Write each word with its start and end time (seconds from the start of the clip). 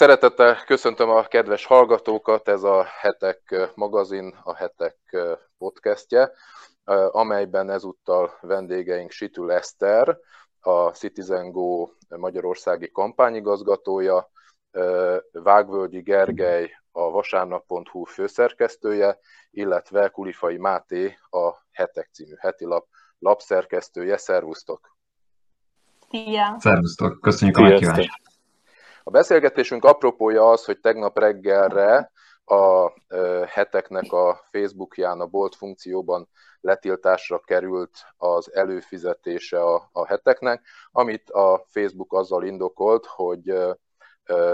Szeretettel 0.00 0.64
köszöntöm 0.64 1.10
a 1.10 1.22
kedves 1.22 1.64
hallgatókat, 1.64 2.48
ez 2.48 2.62
a 2.62 2.84
Hetek 2.84 3.70
magazin, 3.74 4.34
a 4.42 4.54
Hetek 4.54 4.96
podcastje, 5.58 6.32
amelyben 7.10 7.70
ezúttal 7.70 8.38
vendégeink 8.40 9.10
Situl 9.10 9.52
Eszter, 9.52 10.18
a 10.60 10.90
Citizen 10.90 11.50
Go 11.50 11.88
magyarországi 12.08 12.90
kampányigazgatója, 12.90 14.30
Vágvölgyi 15.32 16.00
Gergely, 16.00 16.70
a 16.92 17.10
vasárnap.hu 17.10 18.04
főszerkesztője, 18.04 19.18
illetve 19.50 20.08
Kulifai 20.08 20.56
Máté, 20.56 21.18
a 21.30 21.52
Hetek 21.70 22.08
című 22.12 22.34
hetilap 22.38 22.86
lapszerkesztője. 23.18 24.16
Szervusztok! 24.16 24.96
Szia! 26.10 26.56
Szervusztok! 26.58 27.20
Köszönjük 27.20 27.56
a 27.56 27.60
meghívást! 27.60 28.29
A 29.02 29.10
beszélgetésünk 29.10 29.84
apropója 29.84 30.50
az, 30.50 30.64
hogy 30.64 30.80
tegnap 30.80 31.18
reggelre 31.18 32.12
a 32.44 32.92
heteknek 33.46 34.12
a 34.12 34.40
Facebookján 34.50 35.20
a 35.20 35.26
bolt 35.26 35.54
funkcióban 35.54 36.28
letiltásra 36.60 37.38
került 37.38 37.90
az 38.16 38.54
előfizetése 38.54 39.62
a, 39.62 39.88
a 39.92 40.06
heteknek, 40.06 40.66
amit 40.90 41.30
a 41.30 41.64
Facebook 41.68 42.12
azzal 42.12 42.44
indokolt, 42.44 43.06
hogy 43.06 43.54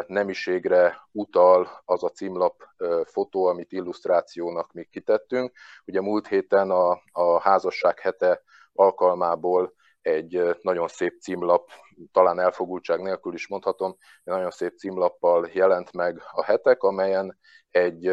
nemiségre 0.06 1.08
utal 1.12 1.82
az 1.84 2.04
a 2.04 2.08
címlap 2.08 2.62
fotó, 3.04 3.44
amit 3.44 3.72
illusztrációnak 3.72 4.72
még 4.72 4.90
kitettünk. 4.90 5.52
Ugye 5.86 6.00
múlt 6.00 6.26
héten 6.26 6.70
a, 6.70 7.00
a 7.12 7.40
házasság 7.40 7.98
hete 7.98 8.42
alkalmából 8.72 9.74
egy 10.06 10.56
nagyon 10.60 10.88
szép 10.88 11.20
címlap, 11.20 11.70
talán 12.12 12.40
elfogultság 12.40 13.00
nélkül 13.00 13.34
is 13.34 13.48
mondhatom, 13.48 13.96
egy 14.24 14.32
nagyon 14.32 14.50
szép 14.50 14.76
címlappal 14.76 15.48
jelent 15.52 15.92
meg 15.92 16.22
a 16.32 16.44
hetek, 16.44 16.82
amelyen 16.82 17.38
egy 17.70 18.12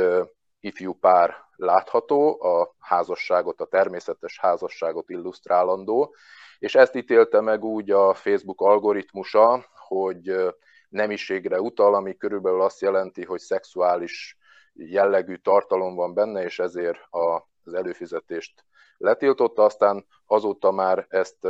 ifjú 0.59 0.93
pár 0.93 1.35
látható, 1.55 2.41
a 2.43 2.75
házasságot, 2.79 3.61
a 3.61 3.65
természetes 3.65 4.39
házasságot 4.39 5.09
illusztrálandó, 5.09 6.15
és 6.59 6.75
ezt 6.75 6.95
ítélte 6.95 7.41
meg 7.41 7.63
úgy 7.63 7.91
a 7.91 8.13
Facebook 8.13 8.61
algoritmusa, 8.61 9.65
hogy 9.87 10.35
nemiségre 10.89 11.61
utal, 11.61 11.95
ami 11.95 12.17
körülbelül 12.17 12.61
azt 12.61 12.81
jelenti, 12.81 13.25
hogy 13.25 13.39
szexuális 13.39 14.37
jellegű 14.73 15.35
tartalom 15.35 15.95
van 15.95 16.13
benne, 16.13 16.43
és 16.43 16.59
ezért 16.59 16.99
az 17.09 17.73
előfizetést 17.73 18.65
letiltotta, 19.03 19.63
aztán 19.63 20.05
azóta 20.25 20.71
már 20.71 21.05
ezt 21.09 21.47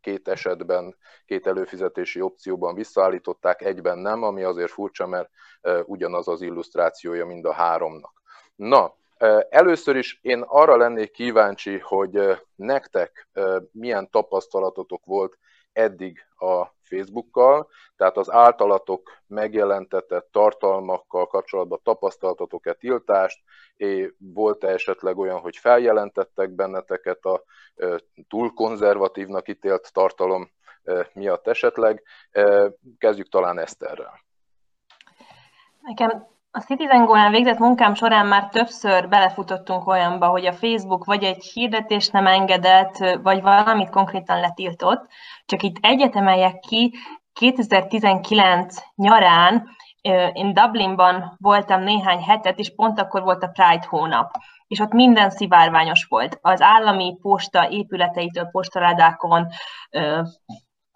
két 0.00 0.28
esetben, 0.28 0.96
két 1.26 1.46
előfizetési 1.46 2.20
opcióban 2.20 2.74
visszaállították, 2.74 3.62
egyben 3.62 3.98
nem, 3.98 4.22
ami 4.22 4.42
azért 4.42 4.70
furcsa, 4.70 5.06
mert 5.06 5.30
ugyanaz 5.84 6.28
az 6.28 6.42
illusztrációja 6.42 7.26
mind 7.26 7.44
a 7.44 7.52
háromnak. 7.52 8.22
Na, 8.56 8.96
először 9.48 9.96
is 9.96 10.18
én 10.22 10.40
arra 10.40 10.76
lennék 10.76 11.10
kíváncsi, 11.10 11.78
hogy 11.78 12.40
nektek 12.54 13.28
milyen 13.72 14.10
tapasztalatotok 14.10 15.04
volt 15.04 15.38
eddig 15.72 16.18
a 16.38 16.66
Facebookkal, 16.90 17.68
tehát 17.96 18.16
az 18.16 18.30
általatok 18.30 19.10
megjelentetett 19.26 20.28
tartalmakkal 20.32 21.26
kapcsolatban 21.26 21.80
tapasztaltatok-e 21.82 22.72
tiltást, 22.72 23.42
volt-e 24.18 24.68
esetleg 24.68 25.18
olyan, 25.18 25.40
hogy 25.40 25.56
feljelentettek 25.56 26.50
benneteket 26.50 27.24
a 27.24 27.42
túl 28.28 28.52
konzervatívnak 28.54 29.48
ítélt 29.48 29.92
tartalom 29.92 30.50
miatt 31.12 31.46
esetleg. 31.46 32.02
Kezdjük 32.98 33.28
talán 33.28 33.58
Eszterrel. 33.58 34.20
Nekem 35.80 36.38
a 36.52 36.60
Citizen 36.60 37.04
go 37.04 37.30
végzett 37.30 37.58
munkám 37.58 37.94
során 37.94 38.26
már 38.26 38.48
többször 38.48 39.08
belefutottunk 39.08 39.86
olyanba, 39.86 40.26
hogy 40.26 40.46
a 40.46 40.52
Facebook 40.52 41.04
vagy 41.04 41.24
egy 41.24 41.44
hirdetés 41.44 42.08
nem 42.08 42.26
engedett, 42.26 43.18
vagy 43.22 43.42
valamit 43.42 43.90
konkrétan 43.90 44.40
letiltott. 44.40 45.06
Csak 45.46 45.62
itt 45.62 45.76
egyetemeljek 45.80 46.58
ki, 46.58 46.94
2019 47.32 48.76
nyarán 48.94 49.68
én 50.32 50.54
Dublinban 50.54 51.36
voltam 51.38 51.82
néhány 51.82 52.22
hetet, 52.22 52.58
és 52.58 52.74
pont 52.74 53.00
akkor 53.00 53.22
volt 53.22 53.42
a 53.42 53.50
Pride 53.52 53.86
hónap 53.88 54.30
és 54.70 54.78
ott 54.78 54.92
minden 54.92 55.30
szivárványos 55.30 56.04
volt. 56.04 56.38
Az 56.42 56.60
állami 56.60 57.16
posta 57.22 57.68
épületeitől, 57.70 58.44
postaládákon, 58.44 59.46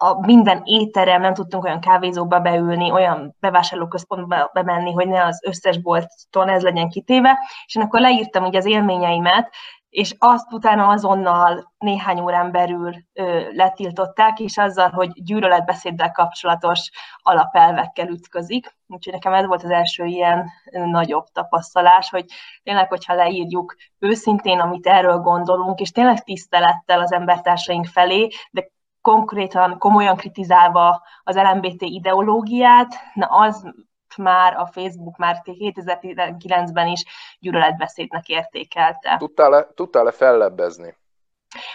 a 0.05 0.19
minden 0.25 0.61
étterem, 0.63 1.21
nem 1.21 1.33
tudtunk 1.33 1.63
olyan 1.63 1.79
kávézóba 1.79 2.39
beülni, 2.39 2.91
olyan 2.91 3.35
bevásárlóközpontba 3.39 4.49
bemenni, 4.53 4.91
hogy 4.91 5.07
ne 5.07 5.25
az 5.25 5.41
összes 5.45 5.81
bolton 5.81 6.49
ez 6.49 6.63
legyen 6.63 6.89
kitéve, 6.89 7.37
és 7.65 7.75
én 7.75 7.83
akkor 7.83 7.99
leírtam 7.99 8.45
ugye 8.45 8.57
az 8.57 8.65
élményeimet, 8.65 9.49
és 9.89 10.15
azt 10.17 10.53
utána 10.53 10.87
azonnal 10.87 11.73
néhány 11.77 12.19
órán 12.19 12.51
belül 12.51 12.93
ö, 13.13 13.51
letiltották, 13.51 14.39
és 14.39 14.57
azzal, 14.57 14.89
hogy 14.89 15.23
gyűlöletbeszéddel 15.23 16.11
kapcsolatos 16.11 16.89
alapelvekkel 17.21 18.07
ütközik. 18.07 18.75
Úgyhogy 18.87 19.13
nekem 19.13 19.33
ez 19.33 19.45
volt 19.45 19.63
az 19.63 19.69
első 19.69 20.05
ilyen 20.05 20.49
nagyobb 20.71 21.25
tapasztalás, 21.33 22.09
hogy 22.09 22.25
tényleg, 22.63 22.89
hogyha 22.89 23.13
leírjuk 23.13 23.75
őszintén, 23.99 24.59
amit 24.59 24.87
erről 24.87 25.17
gondolunk, 25.17 25.79
és 25.79 25.91
tényleg 25.91 26.23
tisztelettel 26.23 26.99
az 26.99 27.11
embertársaink 27.11 27.85
felé, 27.85 28.27
de 28.51 28.73
konkrétan 29.05 29.77
komolyan 29.77 30.15
kritizálva 30.15 31.01
az 31.23 31.35
LMBT 31.35 31.81
ideológiát, 31.81 32.93
na 33.13 33.25
az 33.25 33.73
már 34.17 34.57
a 34.57 34.65
Facebook 34.65 35.17
már 35.17 35.41
2019-ben 35.43 36.87
is 36.87 37.03
gyűlöletbeszédnek 37.39 38.27
értékelte. 38.27 39.15
Tudtál-e, 39.17 39.67
tudtál-e 39.75 40.11
fellebbezni? 40.11 40.97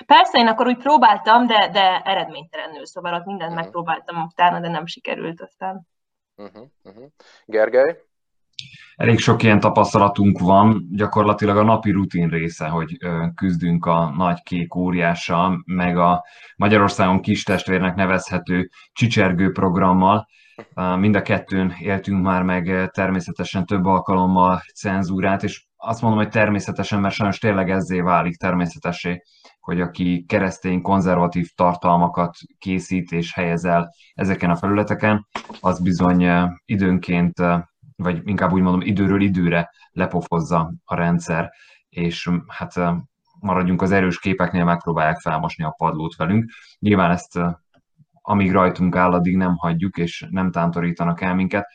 Persze, 0.07 0.39
én 0.39 0.47
akkor 0.47 0.67
úgy 0.67 0.79
próbáltam, 0.79 1.47
de, 1.47 1.69
de 1.73 2.01
eredménytelenül, 2.05 2.87
szóval 2.87 3.15
ott 3.15 3.25
mindent 3.25 3.51
uh-huh. 3.51 3.65
megpróbáltam 3.65 4.23
utána, 4.23 4.61
de 4.61 4.69
nem 4.69 4.87
sikerült 4.87 5.41
aztán. 5.41 5.89
Uh-huh, 6.37 6.67
uh-huh. 6.85 7.05
Gergely? 7.45 8.05
Elég 8.95 9.19
sok 9.19 9.43
ilyen 9.43 9.61
tapasztalatunk 9.61 10.39
van, 10.39 10.87
gyakorlatilag 10.91 11.57
a 11.57 11.63
napi 11.63 11.91
rutin 11.91 12.29
része, 12.29 12.69
hogy 12.69 12.97
küzdünk 13.35 13.87
a 13.87 14.13
nagy 14.17 14.43
kék 14.43 14.75
óriással, 14.75 15.63
meg 15.67 15.97
a 15.97 16.25
Magyarországon 16.57 17.21
kis 17.21 17.43
testvérnek 17.43 17.95
nevezhető 17.95 18.69
csicsergő 18.93 19.53
programmal. 19.53 20.27
Mind 20.99 21.15
a 21.15 21.23
kettőn 21.23 21.75
éltünk 21.79 22.23
már 22.23 22.43
meg 22.43 22.91
természetesen 22.91 23.67
több 23.67 23.85
alkalommal 23.85 24.63
cenzúrát, 24.75 25.43
és 25.43 25.65
azt 25.77 26.03
mondom, 26.03 26.21
hogy 26.21 26.29
természetesen, 26.29 27.01
mert 27.01 27.15
sajnos 27.15 27.39
tényleg 27.39 27.71
ezzé 27.71 28.01
válik 28.01 28.37
természetesé, 28.37 29.23
hogy 29.61 29.81
aki 29.81 30.25
keresztény 30.29 30.83
konzervatív 30.83 31.49
tartalmakat 31.55 32.37
készít 32.59 33.13
és 33.13 33.35
helyez 33.35 33.65
el 33.65 33.95
ezeken 34.15 34.51
a 34.51 34.57
felületeken, 34.57 35.27
az 35.61 35.83
bizony 35.83 36.27
időnként 36.65 37.35
vagy 38.03 38.21
inkább 38.25 38.53
úgy 38.53 38.63
mondom, 38.63 38.81
időről 38.81 39.21
időre 39.21 39.71
lepofozza 39.91 40.73
a 40.85 40.95
rendszer, 40.95 41.51
és 41.89 42.31
hát 42.47 42.75
maradjunk 43.41 43.83
az 43.83 43.93
erős 43.93 44.19
képeknél, 44.19 44.65
megpróbálják 44.65 45.21
felmosni 45.21 45.65
a 45.65 45.75
padlót 45.77 46.17
velünk. 46.17 46.51
Nyilván 46.79 47.11
ezt 47.11 47.41
amíg 48.23 48.53
rajtunk 48.53 48.97
áll, 48.97 49.13
addig 49.13 49.37
nem 49.37 49.57
hagyjuk, 49.57 49.97
és 49.97 50.27
nem 50.31 50.51
tántorítanak 50.51 51.21
el 51.21 51.35
minket. 51.35 51.67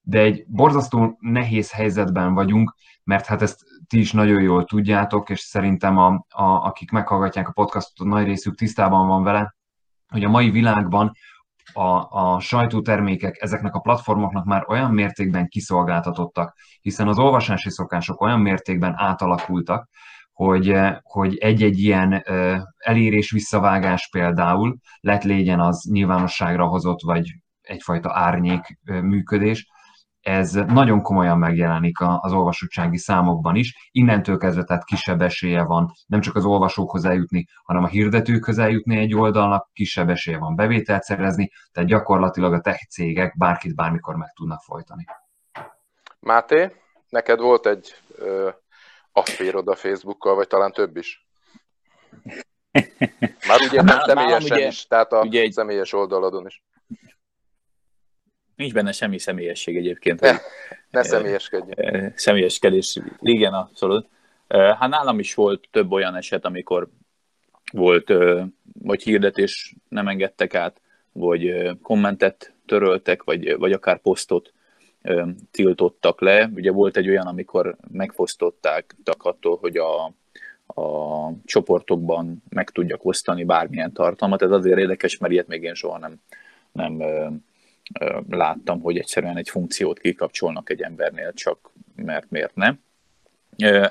De 0.00 0.18
egy 0.18 0.44
borzasztó 0.46 1.16
nehéz 1.20 1.72
helyzetben 1.72 2.34
vagyunk, 2.34 2.74
mert 3.04 3.26
hát 3.26 3.42
ezt 3.42 3.60
ti 3.86 3.98
is 3.98 4.12
nagyon 4.12 4.42
jól 4.42 4.64
tudjátok, 4.64 5.30
és 5.30 5.40
szerintem 5.40 5.96
a, 5.96 6.26
a, 6.28 6.44
akik 6.44 6.90
meghallgatják 6.90 7.48
a 7.48 7.52
podcastot, 7.52 8.06
a 8.06 8.10
nagy 8.10 8.24
részük 8.24 8.54
tisztában 8.54 9.06
van 9.06 9.22
vele, 9.22 9.54
hogy 10.08 10.24
a 10.24 10.28
mai 10.28 10.50
világban 10.50 11.12
a, 11.72 12.06
a 12.10 12.40
sajtótermékek 12.40 13.42
ezeknek 13.42 13.74
a 13.74 13.80
platformoknak 13.80 14.44
már 14.44 14.64
olyan 14.68 14.90
mértékben 14.90 15.48
kiszolgáltatottak, 15.48 16.54
hiszen 16.80 17.08
az 17.08 17.18
olvasási 17.18 17.70
szokások 17.70 18.20
olyan 18.20 18.40
mértékben 18.40 18.94
átalakultak, 18.96 19.88
hogy, 20.32 20.74
hogy 21.02 21.36
egy-egy 21.36 21.78
ilyen 21.78 22.24
elérés 22.76 23.30
visszavágás 23.30 24.08
például, 24.10 24.76
lett 25.00 25.22
légyen 25.22 25.60
az 25.60 25.88
nyilvánosságra 25.90 26.66
hozott, 26.66 27.00
vagy 27.00 27.34
egyfajta 27.60 28.10
árnyék 28.14 28.78
működés, 28.84 29.66
ez 30.28 30.52
nagyon 30.52 31.02
komolyan 31.02 31.38
megjelenik 31.38 31.96
az 32.00 32.32
olvasottsági 32.32 32.96
számokban 32.96 33.56
is. 33.56 33.88
Innentől 33.90 34.38
kezdve 34.38 34.64
tehát 34.64 34.84
kisebb 34.84 35.22
esélye 35.22 35.62
van 35.62 35.92
nem 36.06 36.20
csak 36.20 36.36
az 36.36 36.44
olvasókhoz 36.44 37.04
eljutni, 37.04 37.46
hanem 37.64 37.84
a 37.84 37.86
hirdetőkhöz 37.86 38.58
eljutni 38.58 38.96
egy 38.96 39.14
oldalnak, 39.14 39.68
kisebb 39.72 40.08
esélye 40.08 40.38
van 40.38 40.56
bevételt 40.56 41.02
szerezni, 41.02 41.50
tehát 41.72 41.88
gyakorlatilag 41.88 42.52
a 42.52 42.60
tech 42.60 42.88
cégek 42.88 43.36
bárkit 43.36 43.74
bármikor 43.74 44.16
meg 44.16 44.32
tudnak 44.32 44.60
folytani. 44.62 45.04
Máté, 46.20 46.76
neked 47.08 47.40
volt 47.40 47.66
egy 47.66 47.94
ö, 48.16 48.48
afférod 49.12 49.68
a 49.68 49.74
Facebookkal, 49.74 50.34
vagy 50.34 50.46
talán 50.46 50.72
több 50.72 50.96
is? 50.96 51.26
Már 53.48 53.60
ugye 53.68 53.82
nem 53.82 53.98
személyesen 54.00 54.56
ugye, 54.56 54.66
is, 54.66 54.86
tehát 54.86 55.12
a 55.12 55.20
ugye 55.20 55.40
egy, 55.40 55.52
személyes 55.52 55.92
oldaladon 55.92 56.46
is. 56.46 56.62
Nincs 58.58 58.72
benne 58.72 58.92
semmi 58.92 59.18
személyesség 59.18 59.76
egyébként. 59.76 60.20
Ne, 60.20 60.36
ne 60.90 61.02
személyeskedj. 61.02 61.70
Személyeskedés, 62.14 62.98
igen, 63.20 63.52
abszolút. 63.52 64.08
Hát 64.48 64.88
nálam 64.88 65.18
is 65.18 65.34
volt 65.34 65.68
több 65.70 65.92
olyan 65.92 66.14
eset, 66.14 66.44
amikor 66.44 66.88
volt, 67.72 68.12
vagy 68.82 69.02
hirdetés 69.02 69.74
nem 69.88 70.08
engedtek 70.08 70.54
át, 70.54 70.80
vagy 71.12 71.70
kommentet 71.82 72.52
töröltek, 72.66 73.22
vagy, 73.22 73.56
vagy 73.56 73.72
akár 73.72 74.00
posztot 74.00 74.52
tiltottak 75.50 76.20
le. 76.20 76.50
Ugye 76.54 76.70
volt 76.72 76.96
egy 76.96 77.08
olyan, 77.08 77.26
amikor 77.26 77.76
megfosztották 77.92 78.94
attól, 79.18 79.56
hogy 79.56 79.76
a, 79.76 80.04
a 80.80 81.32
csoportokban 81.44 82.42
meg 82.48 82.70
tudjak 82.70 83.04
osztani 83.04 83.44
bármilyen 83.44 83.92
tartalmat. 83.92 84.42
Ez 84.42 84.50
azért 84.50 84.78
érdekes, 84.78 85.18
mert 85.18 85.32
ilyet 85.32 85.46
még 85.46 85.62
én 85.62 85.74
soha 85.74 85.98
nem, 85.98 86.20
nem 86.72 87.02
láttam, 88.28 88.80
hogy 88.80 88.98
egyszerűen 88.98 89.36
egy 89.36 89.48
funkciót 89.48 89.98
kikapcsolnak 89.98 90.70
egy 90.70 90.82
embernél, 90.82 91.32
csak 91.32 91.70
mert 91.96 92.30
miért 92.30 92.54
nem. 92.54 92.80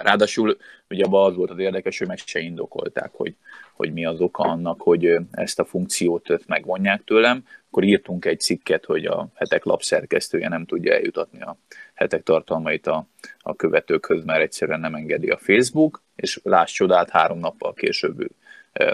Ráadásul 0.02 0.58
ugye 0.90 1.04
abban 1.04 1.30
az 1.30 1.36
volt 1.36 1.50
az 1.50 1.60
érdekes, 1.60 1.98
hogy 1.98 2.08
meg 2.08 2.18
se 2.18 2.40
indokolták, 2.40 3.10
hogy, 3.14 3.36
hogy 3.74 3.94
mi 3.94 4.06
az 4.06 4.20
oka 4.20 4.44
annak, 4.44 4.82
hogy 4.82 5.18
ezt 5.32 5.60
a 5.60 5.66
funkciót 5.66 6.48
megvonják 6.48 7.04
tőlem. 7.04 7.44
Akkor 7.68 7.84
írtunk 7.84 8.26
egy 8.26 8.40
cikket, 8.40 8.86
hogy 8.86 9.06
a 9.06 9.28
hetek 9.34 9.64
lapszerkesztője 9.64 10.48
nem 10.48 10.66
tudja 10.66 10.94
eljutatni 10.94 11.42
a 11.42 11.58
hetek 11.94 12.24
tartalmait 12.24 12.88
a, 12.88 13.08
a 13.40 13.56
követőkhöz, 13.56 14.24
mert 14.24 14.42
egyszerűen 14.42 14.80
nem 14.80 14.96
engedi 14.96 15.30
a 15.30 15.38
Facebook, 15.38 16.04
és 16.16 16.40
láss 16.44 16.74
csodát, 16.74 17.10
három 17.10 17.40
nappal 17.40 17.74
később 17.74 18.28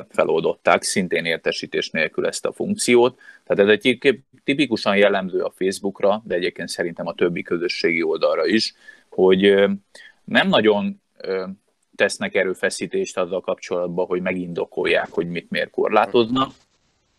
feloldották, 0.10 0.84
szintén 0.84 1.26
értesítés 1.26 1.90
nélkül 1.90 2.28
ezt 2.28 2.46
a 2.46 2.52
funkciót. 2.52 3.20
Tehát 3.44 3.72
ez 3.72 3.80
egy 3.80 4.22
tipikusan 4.44 4.98
jellemző 4.98 5.40
a 5.40 5.54
Facebookra, 5.56 6.22
de 6.26 6.36
egyébként 6.36 6.70
szerintem 6.70 7.08
a 7.08 7.14
többi 7.14 7.42
közösségi 7.42 8.04
oldalra 8.04 8.46
is, 8.46 8.74
hogy 9.10 9.70
nem 10.24 10.48
nagyon 10.48 11.02
tesznek 11.96 12.36
erőfeszítést 12.36 13.18
azzal 13.18 13.42
kapcsolatban, 13.42 14.06
hogy 14.06 14.22
megindokolják, 14.22 15.08
hogy 15.10 15.28
mit 15.28 15.50
miért 15.50 15.70
korlátoznak. 15.70 16.52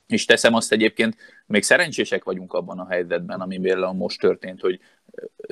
És 0.07 0.25
teszem 0.25 0.55
azt 0.55 0.73
egyébként, 0.73 1.17
még 1.47 1.63
szerencsések 1.63 2.25
vagyunk 2.25 2.53
abban 2.53 2.79
a 2.79 2.89
helyzetben, 2.89 3.41
ami 3.41 3.59
például 3.59 3.93
most 3.93 4.21
történt, 4.21 4.61
hogy 4.61 4.81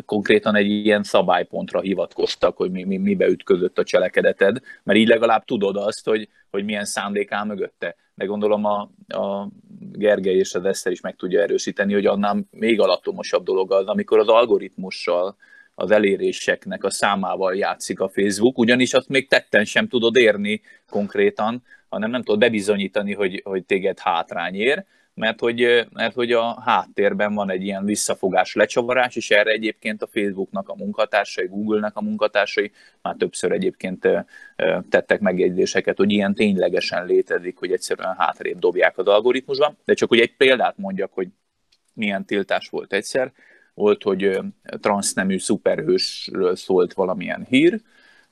konkrétan 0.04 0.54
egy 0.54 0.66
ilyen 0.66 1.02
szabálypontra 1.02 1.80
hivatkoztak, 1.80 2.56
hogy 2.56 2.70
mi, 2.70 2.84
mi, 2.84 2.96
mibe 2.96 3.26
ütközött 3.26 3.78
a 3.78 3.84
cselekedeted, 3.84 4.58
mert 4.82 4.98
így 4.98 5.08
legalább 5.08 5.44
tudod 5.44 5.76
azt, 5.76 6.04
hogy, 6.04 6.28
hogy 6.50 6.64
milyen 6.64 6.84
szándék 6.84 7.32
áll 7.32 7.44
mögötte. 7.44 7.96
De 8.14 8.24
gondolom 8.24 8.64
a, 8.64 8.90
a 9.08 9.48
Gergely 9.92 10.36
és 10.36 10.54
az 10.54 10.64
Eszter 10.64 10.92
is 10.92 11.00
meg 11.00 11.16
tudja 11.16 11.40
erősíteni, 11.40 11.92
hogy 11.92 12.06
annál 12.06 12.46
még 12.50 12.80
alattomosabb 12.80 13.44
dolog 13.44 13.72
az, 13.72 13.86
amikor 13.86 14.18
az 14.18 14.28
algoritmussal 14.28 15.36
az 15.74 15.90
eléréseknek 15.90 16.84
a 16.84 16.90
számával 16.90 17.56
játszik 17.56 18.00
a 18.00 18.08
Facebook, 18.08 18.58
ugyanis 18.58 18.94
azt 18.94 19.08
még 19.08 19.28
tetten 19.28 19.64
sem 19.64 19.88
tudod 19.88 20.16
érni 20.16 20.60
konkrétan, 20.90 21.62
hanem 21.88 22.10
nem 22.10 22.22
tudod 22.22 22.40
bebizonyítani, 22.40 23.14
hogy, 23.14 23.40
hogy 23.44 23.64
téged 23.64 23.98
hátrány 23.98 24.54
ér, 24.54 24.84
mert 25.14 25.40
hogy, 25.40 25.86
mert 25.92 26.14
hogy 26.14 26.32
a 26.32 26.60
háttérben 26.60 27.34
van 27.34 27.50
egy 27.50 27.62
ilyen 27.62 27.84
visszafogás, 27.84 28.54
lecsavarás, 28.54 29.16
és 29.16 29.30
erre 29.30 29.50
egyébként 29.50 30.02
a 30.02 30.06
Facebooknak 30.06 30.68
a 30.68 30.74
munkatársai, 30.74 31.46
Google-nek 31.46 31.96
a 31.96 32.02
munkatársai 32.02 32.72
már 33.02 33.14
többször 33.18 33.52
egyébként 33.52 34.08
tettek 34.88 35.20
megjegyzéseket, 35.20 35.96
hogy 35.96 36.12
ilyen 36.12 36.34
ténylegesen 36.34 37.06
létezik, 37.06 37.58
hogy 37.58 37.72
egyszerűen 37.72 38.14
hátrébb 38.18 38.58
dobják 38.58 38.98
az 38.98 39.06
algoritmusban. 39.06 39.78
De 39.84 39.94
csak 39.94 40.08
hogy 40.08 40.20
egy 40.20 40.36
példát 40.36 40.76
mondjak, 40.76 41.12
hogy 41.12 41.28
milyen 41.94 42.24
tiltás 42.24 42.68
volt 42.68 42.92
egyszer 42.92 43.32
volt, 43.74 44.02
hogy 44.02 44.38
transznemű 44.80 45.38
szuperhősről 45.38 46.56
szólt 46.56 46.92
valamilyen 46.92 47.46
hír, 47.48 47.80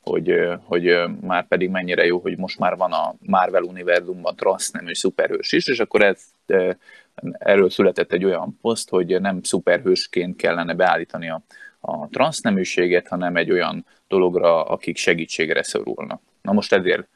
hogy, 0.00 0.34
hogy 0.64 0.96
már 1.20 1.48
pedig 1.48 1.68
mennyire 1.68 2.04
jó, 2.04 2.18
hogy 2.18 2.36
most 2.36 2.58
már 2.58 2.76
van 2.76 2.92
a 2.92 3.14
Marvel 3.18 3.62
univerzumban 3.62 4.36
transznemű 4.36 4.94
szuperhős 4.94 5.52
is, 5.52 5.66
és 5.66 5.80
akkor 5.80 6.02
ez, 6.02 6.22
erről 7.38 7.70
született 7.70 8.12
egy 8.12 8.25
olyan 8.25 8.58
poszt, 8.61 8.88
hogy 8.88 9.20
nem 9.20 9.43
szuperhősként 9.43 10.37
kellene 10.37 10.75
beállítani 10.75 11.31
a, 11.31 11.43
a 11.81 12.08
transzneműséget, 12.08 13.08
hanem 13.08 13.37
egy 13.37 13.50
olyan 13.50 13.87
dologra, 14.08 14.64
akik 14.64 14.97
segítségre 14.97 15.62
szorulnak. 15.62 16.20
Na 16.43 16.52
most 16.52 16.73
ezért 16.73 17.08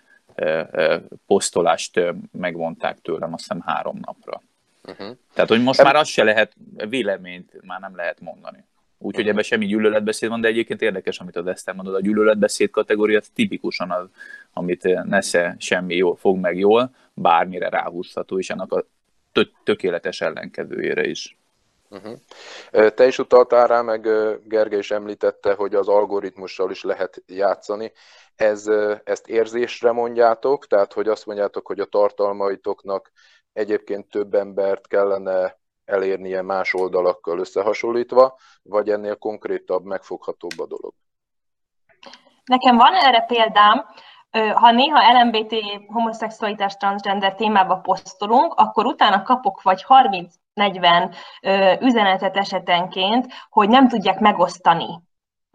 posztolást 1.26 2.00
megvonták 2.32 2.98
tőlem, 3.02 3.32
azt 3.32 3.42
hiszem 3.42 3.60
három 3.60 3.98
napra. 4.06 4.42
Uh-huh. 4.88 5.16
Tehát, 5.34 5.50
hogy 5.50 5.62
most 5.62 5.82
már 5.82 5.96
azt 5.96 6.10
se 6.10 6.24
lehet, 6.24 6.52
véleményt 6.88 7.52
már 7.62 7.80
nem 7.80 7.96
lehet 7.96 8.20
mondani. 8.20 8.64
Úgyhogy 8.98 9.24
uh-huh. 9.24 9.28
ebben 9.28 9.42
semmi 9.42 9.66
gyűlöletbeszéd 9.66 10.28
van, 10.28 10.40
de 10.40 10.48
egyébként 10.48 10.82
érdekes, 10.82 11.18
amit 11.18 11.36
az 11.36 11.46
Eszter 11.46 11.74
mondod. 11.74 11.94
A 11.94 12.00
gyűlöletbeszéd 12.00 12.70
kategória 12.70 13.18
az 13.18 13.28
tipikusan 13.34 13.90
az, 13.90 14.06
amit 14.52 15.04
nesze 15.04 15.56
semmi 15.58 15.96
jól, 15.96 16.16
fog 16.16 16.38
meg 16.38 16.58
jól, 16.58 16.94
bármire 17.14 17.68
ráhúzható, 17.68 18.38
és 18.38 18.50
annak 18.50 18.72
a 18.72 18.86
tökéletes 19.64 20.20
ellenkezőjére 20.20 21.06
is. 21.06 21.38
Uh-huh. 21.90 22.90
Te 22.94 23.06
is 23.06 23.18
utaltál 23.18 23.66
rá, 23.66 23.80
meg 23.80 24.00
Gergely 24.44 24.78
is 24.78 24.90
említette, 24.90 25.54
hogy 25.54 25.74
az 25.74 25.88
algoritmussal 25.88 26.70
is 26.70 26.82
lehet 26.82 27.22
játszani. 27.26 27.92
Ez, 28.36 28.66
ezt 29.04 29.28
érzésre 29.28 29.92
mondjátok, 29.92 30.66
tehát 30.66 30.92
hogy 30.92 31.08
azt 31.08 31.26
mondjátok, 31.26 31.66
hogy 31.66 31.80
a 31.80 31.84
tartalmaitoknak 31.84 33.12
egyébként 33.52 34.10
több 34.10 34.34
embert 34.34 34.86
kellene 34.86 35.58
elérnie 35.84 36.42
más 36.42 36.74
oldalakkal 36.74 37.38
összehasonlítva, 37.38 38.38
vagy 38.62 38.90
ennél 38.90 39.16
konkrétabb, 39.16 39.84
megfoghatóbb 39.84 40.60
a 40.60 40.66
dolog? 40.66 40.92
Nekem 42.44 42.76
van 42.76 42.94
erre 42.94 43.20
példám, 43.20 43.86
ha 44.54 44.70
néha 44.70 45.22
LMBT, 45.22 45.54
homoszexualitás, 45.86 46.76
transgender 46.76 47.34
témába 47.34 47.76
posztolunk, 47.76 48.54
akkor 48.54 48.86
utána 48.86 49.22
kapok 49.22 49.62
vagy 49.62 49.84
30-40 50.54 51.14
üzenetet 51.80 52.36
esetenként, 52.36 53.32
hogy 53.48 53.68
nem 53.68 53.88
tudják 53.88 54.18
megosztani 54.20 55.02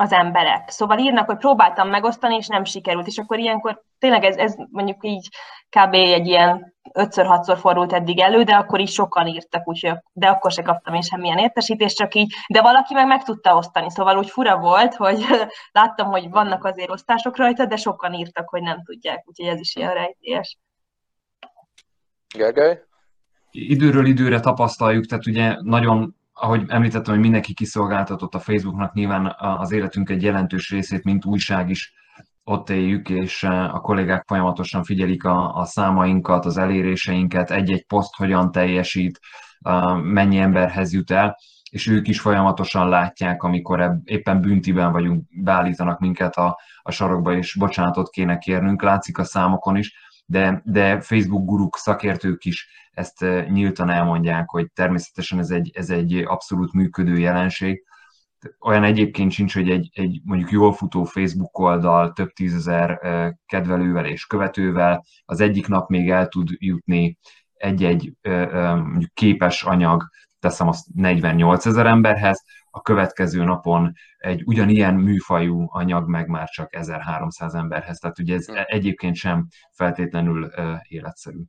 az 0.01 0.11
emberek. 0.11 0.69
Szóval 0.69 0.97
írnak, 0.97 1.25
hogy 1.25 1.37
próbáltam 1.37 1.89
megosztani, 1.89 2.35
és 2.35 2.47
nem 2.47 2.63
sikerült, 2.63 3.07
és 3.07 3.17
akkor 3.17 3.39
ilyenkor 3.39 3.83
tényleg 3.97 4.23
ez, 4.23 4.35
ez 4.35 4.55
mondjuk 4.69 4.97
így 5.01 5.29
kb. 5.69 5.93
egy 5.93 6.27
ilyen 6.27 6.73
ötször-hatszor 6.93 7.57
fordult 7.57 7.93
eddig 7.93 8.19
elő, 8.19 8.43
de 8.43 8.55
akkor 8.55 8.79
is 8.79 8.91
sokan 8.91 9.27
írtak, 9.27 9.67
úgyhogy 9.67 9.97
de 10.13 10.27
akkor 10.27 10.51
se 10.51 10.61
kaptam 10.61 10.93
én 10.93 11.01
semmilyen 11.01 11.37
értesítést, 11.37 11.97
csak 11.97 12.15
így, 12.15 12.33
de 12.47 12.61
valaki 12.61 12.93
meg 12.93 13.07
meg 13.07 13.23
tudta 13.23 13.55
osztani, 13.55 13.89
szóval 13.89 14.17
úgy 14.17 14.29
fura 14.29 14.57
volt, 14.57 14.95
hogy 14.95 15.25
láttam, 15.79 16.07
hogy 16.07 16.29
vannak 16.29 16.63
azért 16.63 16.89
osztások 16.89 17.37
rajta, 17.37 17.65
de 17.65 17.75
sokan 17.75 18.13
írtak, 18.13 18.49
hogy 18.49 18.61
nem 18.61 18.83
tudják, 18.83 19.23
úgyhogy 19.27 19.47
ez 19.47 19.59
is 19.59 19.75
ilyen 19.75 19.93
rejtélyes. 19.93 20.57
Gergely? 22.35 22.83
Időről 23.51 24.05
időre 24.05 24.39
tapasztaljuk, 24.39 25.05
tehát 25.05 25.27
ugye 25.27 25.55
nagyon 25.61 26.15
ahogy 26.39 26.63
említettem, 26.67 27.13
hogy 27.13 27.21
mindenki 27.21 27.53
kiszolgáltatott 27.53 28.35
a 28.35 28.39
Facebooknak, 28.39 28.93
nyilván 28.93 29.35
az 29.37 29.71
életünk 29.71 30.09
egy 30.09 30.23
jelentős 30.23 30.69
részét, 30.69 31.03
mint 31.03 31.25
újság 31.25 31.69
is 31.69 31.93
ott 32.43 32.69
éljük, 32.69 33.09
és 33.09 33.43
a 33.43 33.79
kollégák 33.81 34.23
folyamatosan 34.27 34.83
figyelik 34.83 35.23
a, 35.23 35.53
a 35.53 35.65
számainkat, 35.65 36.45
az 36.45 36.57
eléréseinket, 36.57 37.51
egy-egy 37.51 37.85
poszt 37.85 38.15
hogyan 38.15 38.51
teljesít, 38.51 39.19
mennyi 40.03 40.37
emberhez 40.37 40.93
jut 40.93 41.11
el, 41.11 41.37
és 41.69 41.87
ők 41.87 42.07
is 42.07 42.19
folyamatosan 42.19 42.89
látják, 42.89 43.43
amikor 43.43 43.99
éppen 44.03 44.41
büntiben 44.41 44.91
vagyunk, 44.91 45.23
beállítanak 45.43 45.99
minket 45.99 46.35
a, 46.35 46.59
a 46.81 46.91
sarokba, 46.91 47.33
és 47.33 47.55
bocsánatot 47.55 48.09
kéne 48.09 48.37
kérnünk, 48.37 48.81
látszik 48.81 49.17
a 49.17 49.23
számokon 49.23 49.75
is, 49.75 49.93
de, 50.25 50.61
de 50.65 51.01
Facebook 51.01 51.45
guruk, 51.45 51.77
szakértők 51.77 52.45
is 52.45 52.88
ezt 52.99 53.25
nyíltan 53.49 53.89
elmondják, 53.89 54.49
hogy 54.49 54.71
természetesen 54.71 55.39
ez 55.39 55.49
egy, 55.49 55.71
ez 55.73 55.89
egy 55.89 56.13
abszolút 56.13 56.73
működő 56.73 57.17
jelenség. 57.17 57.83
Olyan 58.59 58.83
egyébként 58.83 59.31
sincs, 59.31 59.53
hogy 59.53 59.69
egy, 59.69 59.89
egy 59.93 60.21
mondjuk 60.23 60.51
jól 60.51 60.73
futó 60.73 61.03
Facebook 61.03 61.59
oldal 61.59 62.11
több 62.11 62.29
tízezer 62.29 62.99
kedvelővel 63.45 64.05
és 64.05 64.25
követővel 64.25 65.05
az 65.25 65.39
egyik 65.39 65.67
nap 65.67 65.89
még 65.89 66.09
el 66.09 66.27
tud 66.27 66.49
jutni 66.57 67.17
egy-egy 67.53 68.13
mondjuk 68.83 69.13
képes 69.13 69.63
anyag, 69.63 70.07
teszem 70.39 70.67
azt 70.67 70.85
48 70.93 71.65
ezer 71.65 71.85
emberhez, 71.85 72.43
a 72.71 72.81
következő 72.81 73.43
napon 73.43 73.93
egy 74.17 74.41
ugyanilyen 74.45 74.95
műfajú 74.95 75.65
anyag 75.67 76.09
meg 76.09 76.27
már 76.27 76.49
csak 76.49 76.75
1300 76.75 77.53
emberhez. 77.53 77.97
Tehát 77.97 78.19
ugye 78.19 78.35
ez 78.35 78.45
hm. 78.45 78.55
egyébként 78.65 79.15
sem 79.15 79.47
feltétlenül 79.71 80.51
életszerű. 80.87 81.41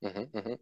Uh-huh, 0.00 0.24
uh-huh. 0.32 0.58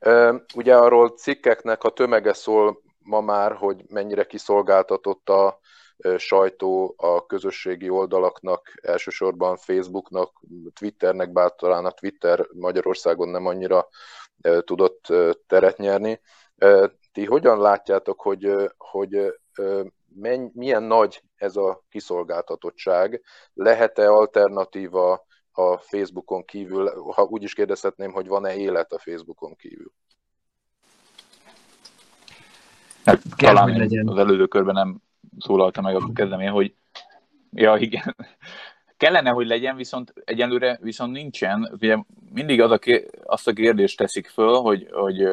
Uh, 0.00 0.40
ugye 0.54 0.76
arról 0.76 1.08
cikkeknek 1.08 1.84
a 1.84 1.90
tömege 1.90 2.32
szól 2.32 2.82
ma 2.98 3.20
már, 3.20 3.52
hogy 3.52 3.84
mennyire 3.88 4.24
kiszolgáltatott 4.24 5.28
a 5.28 5.60
sajtó 6.16 6.94
a 6.96 7.26
közösségi 7.26 7.88
oldalaknak, 7.88 8.72
elsősorban 8.82 9.56
Facebooknak, 9.56 10.40
Twitternek, 10.74 11.32
bár 11.32 11.54
talán 11.54 11.84
a 11.84 11.90
Twitter 11.90 12.46
Magyarországon 12.52 13.28
nem 13.28 13.46
annyira 13.46 13.88
tudott 14.60 15.06
teret 15.46 15.76
nyerni. 15.76 16.20
ti 17.12 17.24
hogyan 17.24 17.60
látjátok, 17.60 18.20
hogy, 18.20 18.72
hogy 18.76 19.40
milyen 20.52 20.82
nagy 20.82 21.22
ez 21.36 21.56
a 21.56 21.82
kiszolgáltatottság? 21.88 23.22
Lehet-e 23.54 24.10
alternatíva 24.10 25.26
a 25.52 25.78
Facebookon 25.78 26.44
kívül, 26.44 26.90
ha 27.14 27.22
úgy 27.22 27.42
is 27.42 27.54
kérdezhetném, 27.54 28.12
hogy 28.12 28.26
van-e 28.26 28.54
élet 28.54 28.92
a 28.92 28.98
Facebookon 28.98 29.56
kívül? 29.56 29.92
Hát, 33.04 33.20
Kell, 33.36 33.54
talán 33.54 33.70
hogy 33.70 33.78
legyen. 33.78 34.08
az 34.08 34.18
előző 34.18 34.46
körben 34.46 34.74
nem 34.74 34.96
szólaltam 35.38 35.84
meg, 35.84 35.94
akkor 35.94 36.12
kezdem 36.12 36.40
én, 36.40 36.50
hogy 36.50 36.74
ja, 37.52 37.76
igen, 37.76 38.16
kellene, 39.02 39.30
hogy 39.30 39.46
legyen, 39.46 39.76
viszont 39.76 40.12
egyelőre 40.24 40.78
viszont 40.82 41.12
nincsen. 41.12 41.70
Ugye 41.80 41.96
mindig 42.32 42.60
az 42.60 42.70
a, 42.70 42.78
azt 43.24 43.48
a 43.48 43.52
kérdést 43.52 43.96
teszik 43.96 44.28
föl, 44.28 44.54
hogy, 44.54 44.88
hogy 44.90 45.28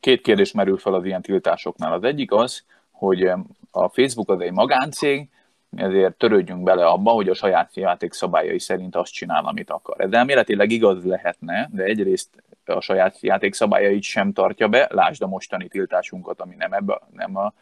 két 0.00 0.20
kérdés 0.20 0.52
merül 0.52 0.78
fel 0.78 0.94
az 0.94 1.04
ilyen 1.04 1.22
tiltásoknál. 1.22 1.92
Az 1.92 2.02
egyik 2.02 2.32
az, 2.32 2.64
hogy 2.90 3.22
a 3.70 3.88
Facebook 3.88 4.30
az 4.30 4.40
egy 4.40 4.52
magáncég, 4.52 5.28
ezért 5.76 6.14
törődjünk 6.14 6.62
bele 6.62 6.86
abba, 6.86 7.10
hogy 7.10 7.28
a 7.28 7.34
saját 7.34 7.76
játék 7.76 8.12
szabályai 8.12 8.58
szerint 8.58 8.96
azt 8.96 9.12
csinál, 9.12 9.44
amit 9.44 9.70
akar. 9.70 10.00
Ez 10.00 10.12
elméletileg 10.12 10.70
igaz 10.70 11.04
lehetne, 11.04 11.68
de 11.72 11.82
egyrészt 11.82 12.42
a 12.64 12.80
saját 12.80 13.20
játék 13.20 13.54
szabályait 13.54 14.02
sem 14.02 14.32
tartja 14.32 14.68
be, 14.68 14.88
lásd 14.90 15.22
a 15.22 15.26
mostani 15.26 15.68
tiltásunkat, 15.68 16.40
ami 16.40 16.54
nem, 16.58 16.72
ebbe, 16.72 17.00
nem 17.12 17.36
a, 17.36 17.52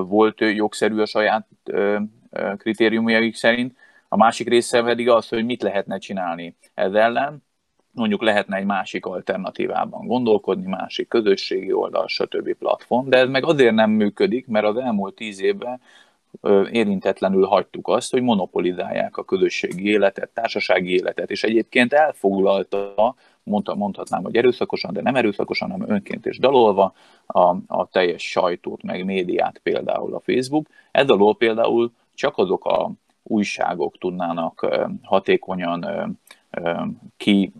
volt 0.00 0.40
jogszerű 0.40 1.00
a 1.00 1.06
saját 1.06 1.46
kritériumjaik 2.56 3.34
szerint. 3.34 3.76
A 4.08 4.16
másik 4.16 4.48
része 4.48 4.82
pedig 4.82 5.08
az, 5.08 5.28
hogy 5.28 5.44
mit 5.44 5.62
lehetne 5.62 5.98
csinálni 5.98 6.56
ez 6.74 6.92
ellen, 6.92 7.42
mondjuk 7.94 8.22
lehetne 8.22 8.56
egy 8.56 8.64
másik 8.64 9.06
alternatívában 9.06 10.06
gondolkodni, 10.06 10.66
másik 10.66 11.08
közösségi 11.08 11.72
oldal, 11.72 12.08
stb. 12.08 12.54
platform, 12.54 13.08
de 13.08 13.18
ez 13.18 13.28
meg 13.28 13.44
azért 13.44 13.74
nem 13.74 13.90
működik, 13.90 14.46
mert 14.46 14.66
az 14.66 14.76
elmúlt 14.76 15.14
tíz 15.14 15.40
évben 15.40 15.80
érintetlenül 16.70 17.44
hagytuk 17.44 17.88
azt, 17.88 18.10
hogy 18.10 18.22
monopolizálják 18.22 19.16
a 19.16 19.24
közösségi 19.24 19.88
életet, 19.88 20.30
társasági 20.34 20.94
életet, 20.94 21.30
és 21.30 21.42
egyébként 21.42 21.92
elfoglalta, 21.92 23.14
mondta, 23.42 23.74
mondhatnám, 23.74 24.22
hogy 24.22 24.36
erőszakosan, 24.36 24.92
de 24.92 25.02
nem 25.02 25.16
erőszakosan, 25.16 25.70
hanem 25.70 25.90
önként 25.90 26.26
és 26.26 26.38
dalolva 26.38 26.92
a, 27.26 27.56
a 27.66 27.88
teljes 27.90 28.22
sajtót, 28.30 28.82
meg 28.82 29.04
médiát 29.04 29.60
például 29.62 30.14
a 30.14 30.20
Facebook. 30.20 30.66
Ez 30.90 31.08
alól 31.08 31.36
például 31.36 31.92
csak 32.14 32.38
azok 32.38 32.64
a 32.64 32.90
újságok 33.22 33.98
tudnának 33.98 34.66
hatékonyan 35.02 35.86
ki 37.16 37.52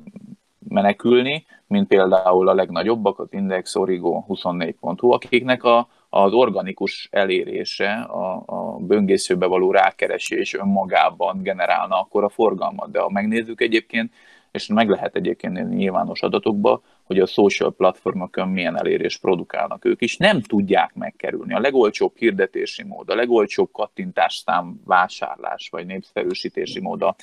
menekülni, 0.69 1.47
mint 1.67 1.87
például 1.87 2.49
a 2.49 2.55
legnagyobbak, 2.55 3.19
az 3.19 3.29
Index, 3.31 3.77
Origo, 3.77 4.25
24.hu, 4.29 5.13
akiknek 5.13 5.65
a, 5.65 5.89
az 6.17 6.33
organikus 6.33 7.09
elérése, 7.11 7.93
a, 7.93 8.43
a 8.47 8.77
böngészőbe 8.79 9.47
való 9.47 9.71
rákeresés 9.71 10.55
önmagában 10.55 11.43
generálna 11.43 12.01
akkor 12.01 12.25
a 12.25 12.29
forgalmat. 12.29 12.91
De 12.91 13.01
ha 13.01 13.11
megnézzük 13.11 13.61
egyébként, 13.61 14.13
és 14.51 14.67
meg 14.67 14.89
lehet 14.89 15.17
egyébként 15.17 15.69
nyilvános 15.69 16.23
adatokba, 16.23 16.83
hogy 17.05 17.19
a 17.19 17.27
social 17.27 17.75
platformokon 17.75 18.49
milyen 18.49 18.79
elérés 18.79 19.19
produkálnak 19.19 19.85
ők 19.85 20.03
is, 20.03 20.17
nem 20.17 20.41
tudják 20.41 20.95
megkerülni. 20.95 21.55
A 21.55 21.61
legolcsóbb 21.61 22.17
hirdetési 22.17 22.85
mód, 22.85 23.11
a 23.11 23.15
legolcsóbb 23.15 23.73
kattintásszám 23.73 24.81
vásárlás 24.85 25.69
vagy 25.71 25.87
népszerűsítési 25.87 26.81
mód 26.81 27.03
a, 27.03 27.17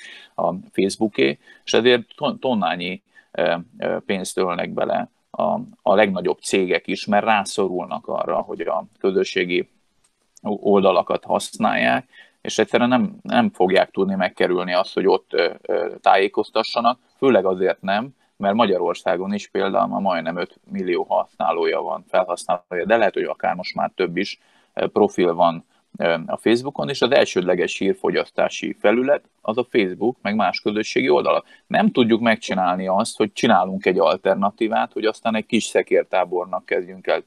Facebooké, 0.71 1.39
és 1.63 1.73
ezért 1.73 2.07
tonnányi 2.39 3.01
pénzt 4.05 4.37
ölnek 4.37 4.69
bele 4.69 5.09
a, 5.31 5.59
a 5.81 5.95
legnagyobb 5.95 6.39
cégek 6.39 6.87
is, 6.87 7.05
mert 7.05 7.25
rászorulnak 7.25 8.07
arra, 8.07 8.35
hogy 8.35 8.61
a 8.61 8.85
közösségi 8.99 9.69
oldalakat 10.41 11.23
használják, 11.23 12.07
és 12.41 12.57
egyszerűen 12.57 12.89
nem, 12.89 13.15
nem 13.21 13.49
fogják 13.49 13.91
tudni 13.91 14.15
megkerülni 14.15 14.73
azt, 14.73 14.93
hogy 14.93 15.07
ott 15.07 15.31
tájékoztassanak, 16.01 16.99
főleg 17.17 17.45
azért 17.45 17.81
nem, 17.81 18.09
mert 18.37 18.55
Magyarországon 18.55 19.33
is 19.33 19.47
például 19.47 19.87
ma 19.87 19.99
majdnem 19.99 20.37
5 20.37 20.59
millió 20.71 21.03
használója 21.03 21.81
van, 21.81 22.05
felhasználója, 22.07 22.85
de 22.85 22.97
lehet, 22.97 23.13
hogy 23.13 23.23
akár 23.23 23.55
most 23.55 23.75
már 23.75 23.91
több 23.95 24.17
is 24.17 24.39
profil 24.73 25.33
van 25.33 25.65
a 26.25 26.37
Facebookon, 26.37 26.89
és 26.89 27.01
az 27.01 27.11
elsődleges 27.11 27.77
hírfogyasztási 27.77 28.75
felület 28.79 29.23
az 29.41 29.57
a 29.57 29.67
Facebook, 29.69 30.17
meg 30.21 30.35
más 30.35 30.59
közösségi 30.59 31.09
oldalak. 31.09 31.45
Nem 31.67 31.91
tudjuk 31.91 32.21
megcsinálni 32.21 32.87
azt, 32.87 33.17
hogy 33.17 33.33
csinálunk 33.33 33.85
egy 33.85 33.99
alternatívát, 33.99 34.93
hogy 34.93 35.05
aztán 35.05 35.35
egy 35.35 35.45
kis 35.45 35.63
szekértábornak 35.63 36.65
kezdjünk 36.65 37.07
el 37.07 37.23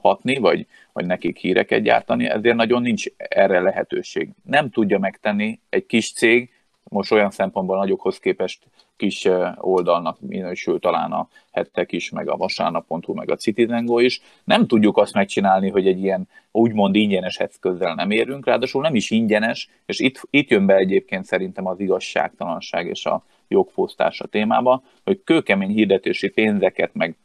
hatni, 0.00 0.36
vagy, 0.38 0.66
vagy 0.92 1.06
nekik 1.06 1.38
híreket 1.38 1.82
gyártani, 1.82 2.26
ezért 2.26 2.56
nagyon 2.56 2.82
nincs 2.82 3.06
erre 3.16 3.60
lehetőség. 3.60 4.28
Nem 4.42 4.70
tudja 4.70 4.98
megtenni 4.98 5.60
egy 5.68 5.86
kis 5.86 6.12
cég, 6.12 6.50
most 6.82 7.12
olyan 7.12 7.30
szempontból 7.30 7.76
nagyokhoz 7.76 8.18
képest 8.18 8.66
kis 8.96 9.28
oldalnak 9.56 10.20
minősül 10.20 10.78
talán 10.78 11.12
a 11.12 11.28
hettek 11.52 11.92
is, 11.92 12.10
meg 12.10 12.28
a 12.28 12.36
vasárnap.hu, 12.36 13.14
meg 13.14 13.30
a 13.30 13.36
Citizengo 13.36 13.98
is. 13.98 14.20
Nem 14.44 14.66
tudjuk 14.66 14.96
azt 14.96 15.14
megcsinálni, 15.14 15.70
hogy 15.70 15.86
egy 15.86 16.02
ilyen 16.02 16.28
úgymond 16.50 16.94
ingyenes 16.94 17.36
eszközzel 17.38 17.94
nem 17.94 18.10
érünk, 18.10 18.46
ráadásul 18.46 18.82
nem 18.82 18.94
is 18.94 19.10
ingyenes, 19.10 19.68
és 19.86 20.00
itt, 20.00 20.20
itt 20.30 20.48
jön 20.48 20.66
be 20.66 20.74
egyébként 20.74 21.24
szerintem 21.24 21.66
az 21.66 21.80
igazságtalanság 21.80 22.86
és 22.86 23.06
a 23.06 23.24
jogfosztás 23.48 24.20
a 24.20 24.26
témába, 24.26 24.82
hogy 25.04 25.20
kőkemény 25.24 25.70
hirdetési 25.70 26.28
pénzeket, 26.28 26.94
meg 26.94 27.16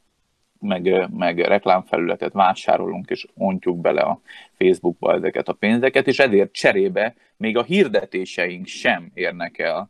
meg, 0.62 1.10
meg 1.18 1.40
reklámfelületet 1.40 2.34
vásárolunk, 2.34 3.10
és 3.10 3.28
ontjuk 3.36 3.82
bele 3.82 4.02
a 4.02 4.22
Facebookba 4.58 5.14
ezeket 5.14 5.48
a 5.48 5.54
pénzeket, 5.54 6.08
és 6.08 6.20
ezért 6.20 6.52
cserébe 6.52 7.16
még 7.38 7.58
a 7.58 7.64
hirdetéseink 7.64 8.66
sem 8.66 9.12
érnek 9.14 9.58
el 9.60 9.90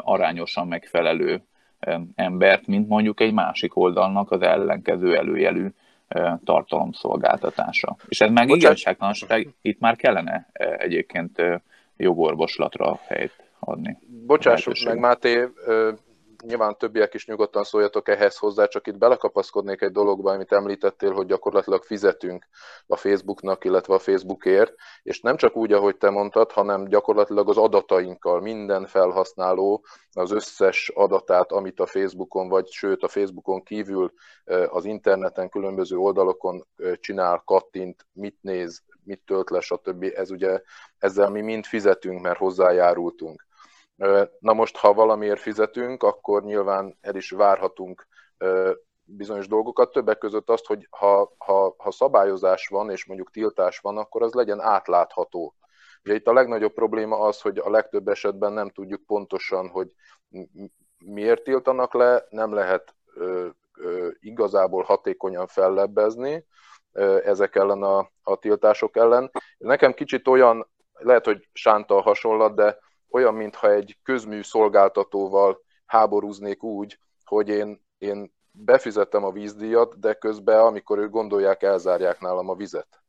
arányosan 0.00 0.66
megfelelő 0.66 1.42
e, 1.78 2.00
embert, 2.14 2.66
mint 2.66 2.88
mondjuk 2.88 3.20
egy 3.20 3.32
másik 3.32 3.76
oldalnak 3.76 4.30
az 4.30 4.42
ellenkező 4.42 5.16
előjelű 5.16 5.66
tartalomszolgáltatása. 6.44 7.96
És 8.08 8.20
ez 8.20 8.30
meg 8.30 8.48
igazságtalanság, 8.48 9.48
itt 9.62 9.80
már 9.80 9.96
kellene 9.96 10.50
egyébként 10.78 11.42
jogorvoslatra 11.96 13.00
helyt 13.06 13.44
adni. 13.58 13.98
Bocsássuk 14.26 14.74
meg, 14.84 14.98
Máté, 14.98 15.44
nyilván 16.44 16.78
többiek 16.78 17.14
is 17.14 17.26
nyugodtan 17.26 17.64
szóljatok 17.64 18.08
ehhez 18.08 18.36
hozzá, 18.36 18.66
csak 18.66 18.86
itt 18.86 18.98
belekapaszkodnék 18.98 19.82
egy 19.82 19.92
dologba, 19.92 20.32
amit 20.32 20.52
említettél, 20.52 21.12
hogy 21.12 21.26
gyakorlatilag 21.26 21.82
fizetünk 21.82 22.46
a 22.86 22.96
Facebooknak, 22.96 23.64
illetve 23.64 23.94
a 23.94 23.98
Facebookért, 23.98 24.74
és 25.02 25.20
nem 25.20 25.36
csak 25.36 25.56
úgy, 25.56 25.72
ahogy 25.72 25.96
te 25.96 26.10
mondtad, 26.10 26.52
hanem 26.52 26.84
gyakorlatilag 26.84 27.48
az 27.48 27.56
adatainkkal 27.56 28.40
minden 28.40 28.86
felhasználó 28.86 29.84
az 30.12 30.30
összes 30.30 30.88
adatát, 30.94 31.52
amit 31.52 31.80
a 31.80 31.86
Facebookon, 31.86 32.48
vagy 32.48 32.68
sőt 32.68 33.02
a 33.02 33.08
Facebookon 33.08 33.62
kívül 33.62 34.12
az 34.68 34.84
interneten, 34.84 35.48
különböző 35.48 35.96
oldalokon 35.96 36.66
csinál, 37.00 37.42
kattint, 37.44 38.06
mit 38.12 38.38
néz, 38.40 38.82
mit 39.04 39.22
tölt 39.26 39.50
le, 39.50 39.60
stb. 39.60 40.12
Ez 40.14 40.30
ugye, 40.30 40.60
ezzel 40.98 41.30
mi 41.30 41.40
mind 41.40 41.64
fizetünk, 41.64 42.20
mert 42.20 42.38
hozzájárultunk. 42.38 43.46
Na 44.38 44.52
most, 44.52 44.76
ha 44.76 44.92
valamiért 44.92 45.40
fizetünk, 45.40 46.02
akkor 46.02 46.42
nyilván 46.42 46.98
el 47.00 47.16
is 47.16 47.30
várhatunk 47.30 48.06
bizonyos 49.04 49.48
dolgokat, 49.48 49.92
többek 49.92 50.18
között 50.18 50.50
azt, 50.50 50.66
hogy 50.66 50.86
ha, 50.90 51.34
ha, 51.38 51.74
ha 51.78 51.90
szabályozás 51.90 52.66
van, 52.66 52.90
és 52.90 53.06
mondjuk 53.06 53.30
tiltás 53.30 53.78
van, 53.78 53.96
akkor 53.96 54.22
az 54.22 54.32
legyen 54.32 54.60
átlátható. 54.60 55.54
Ugye 56.04 56.14
itt 56.14 56.26
a 56.26 56.32
legnagyobb 56.32 56.72
probléma 56.72 57.18
az, 57.18 57.40
hogy 57.40 57.58
a 57.58 57.70
legtöbb 57.70 58.08
esetben 58.08 58.52
nem 58.52 58.70
tudjuk 58.70 59.06
pontosan, 59.06 59.68
hogy 59.68 59.94
miért 60.98 61.42
tiltanak 61.42 61.94
le, 61.94 62.26
nem 62.30 62.52
lehet 62.52 62.94
ö, 63.14 63.46
ö, 63.78 64.08
igazából 64.20 64.82
hatékonyan 64.82 65.46
fellebbezni 65.46 66.46
ö, 66.92 67.18
ezek 67.24 67.54
ellen 67.54 67.82
a, 67.82 68.10
a 68.22 68.36
tiltások 68.36 68.96
ellen. 68.96 69.30
Nekem 69.58 69.92
kicsit 69.92 70.28
olyan, 70.28 70.68
lehet, 70.92 71.24
hogy 71.24 71.48
sántal 71.52 72.00
hasonlat, 72.00 72.54
de 72.54 72.78
olyan, 73.10 73.34
mintha 73.34 73.70
egy 73.70 73.98
közmű 74.02 74.42
szolgáltatóval 74.42 75.62
háborúznék 75.86 76.62
úgy, 76.62 76.98
hogy 77.24 77.48
én, 77.48 77.84
én 77.98 78.32
befizettem 78.50 79.24
a 79.24 79.32
vízdíjat, 79.32 79.98
de 79.98 80.14
közben, 80.14 80.60
amikor 80.60 80.98
ők 80.98 81.10
gondolják, 81.10 81.62
elzárják 81.62 82.20
nálam 82.20 82.48
a 82.48 82.54
vizet. 82.54 83.02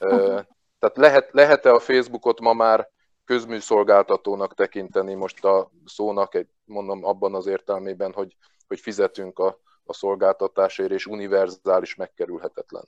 Uh-huh. 0.00 0.44
Tehát 0.78 0.96
lehet, 0.96 1.32
lehet-e 1.32 1.72
a 1.72 1.80
Facebookot 1.80 2.40
ma 2.40 2.52
már 2.52 2.88
közmű 3.24 3.58
szolgáltatónak 3.58 4.54
tekinteni 4.54 5.14
most 5.14 5.44
a 5.44 5.70
szónak, 5.84 6.34
egy, 6.34 6.48
mondom 6.64 7.04
abban 7.04 7.34
az 7.34 7.46
értelmében, 7.46 8.12
hogy, 8.12 8.36
hogy 8.66 8.80
fizetünk 8.80 9.38
a, 9.38 9.58
a 9.84 9.92
szolgáltatásért, 9.92 10.90
és 10.90 11.06
univerzális 11.06 11.94
megkerülhetetlen. 11.94 12.84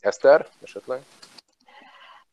Eszter, 0.00 0.48
esetleg? 0.62 1.02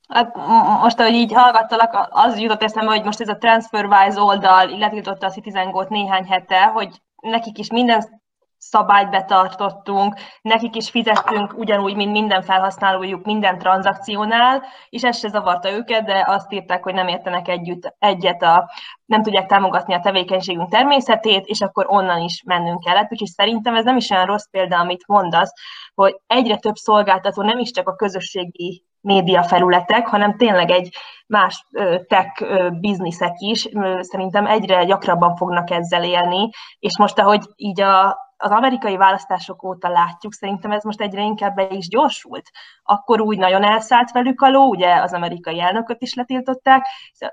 Hát 0.07 0.35
most, 0.81 0.99
ahogy 0.99 1.13
így 1.13 1.33
hallgattalak, 1.33 2.07
az 2.09 2.39
jutott 2.39 2.63
eszembe, 2.63 2.91
hogy 2.91 3.03
most 3.03 3.21
ez 3.21 3.27
a 3.27 3.37
TransferWise 3.37 4.21
oldal, 4.21 4.69
illetve 4.69 5.17
a 5.19 5.29
Citizen 5.29 5.71
Go 5.71 5.83
néhány 5.87 6.25
hete, 6.25 6.63
hogy 6.63 7.01
nekik 7.21 7.57
is 7.57 7.69
minden 7.69 8.21
szabályt 8.57 9.09
betartottunk, 9.09 10.15
nekik 10.41 10.75
is 10.75 10.89
fizettünk 10.89 11.57
ugyanúgy, 11.57 11.95
mint 11.95 12.11
minden 12.11 12.41
felhasználójuk 12.41 13.25
minden 13.25 13.57
tranzakciónál, 13.57 14.63
és 14.89 15.03
ez 15.03 15.17
se 15.17 15.27
zavarta 15.27 15.71
őket, 15.71 16.05
de 16.05 16.23
azt 16.27 16.51
írták, 16.51 16.83
hogy 16.83 16.93
nem 16.93 17.07
értenek 17.07 17.47
együtt, 17.47 17.95
egyet 17.99 18.41
a, 18.41 18.69
nem 19.05 19.23
tudják 19.23 19.47
támogatni 19.47 19.93
a 19.93 19.99
tevékenységünk 19.99 20.69
természetét, 20.69 21.45
és 21.45 21.61
akkor 21.61 21.85
onnan 21.89 22.21
is 22.21 22.43
mennünk 22.45 22.83
kellett. 22.83 23.11
Úgyhogy 23.11 23.27
szerintem 23.27 23.75
ez 23.75 23.83
nem 23.83 23.97
is 23.97 24.09
olyan 24.09 24.25
rossz 24.25 24.47
példa, 24.51 24.79
amit 24.79 25.07
mondasz, 25.07 25.53
hogy 25.93 26.15
egyre 26.27 26.57
több 26.57 26.75
szolgáltató 26.75 27.41
nem 27.41 27.59
is 27.59 27.71
csak 27.71 27.87
a 27.87 27.95
közösségi 27.95 28.85
média 29.03 29.43
felületek, 29.43 30.07
hanem 30.07 30.37
tényleg 30.37 30.69
egy 30.69 30.95
más 31.27 31.67
tech 32.07 32.45
bizniszek 32.79 33.33
is 33.37 33.69
szerintem 33.99 34.45
egyre 34.45 34.83
gyakrabban 34.83 35.35
fognak 35.35 35.71
ezzel 35.71 36.03
élni, 36.03 36.49
és 36.79 36.97
most 36.97 37.19
ahogy 37.19 37.41
így 37.55 37.81
a, 37.81 38.17
az 38.37 38.51
amerikai 38.51 38.97
választások 38.97 39.63
óta 39.63 39.89
látjuk, 39.89 40.33
szerintem 40.33 40.71
ez 40.71 40.83
most 40.83 41.01
egyre 41.01 41.21
inkább 41.21 41.55
be 41.55 41.67
is 41.69 41.87
gyorsult. 41.87 42.49
Akkor 42.83 43.21
úgy 43.21 43.37
nagyon 43.37 43.63
elszállt 43.63 44.11
velük 44.11 44.41
a 44.41 44.49
ló, 44.49 44.69
ugye 44.69 44.95
az 44.95 45.13
amerikai 45.13 45.61
elnököt 45.61 46.01
is 46.01 46.13
letiltották, 46.13 46.87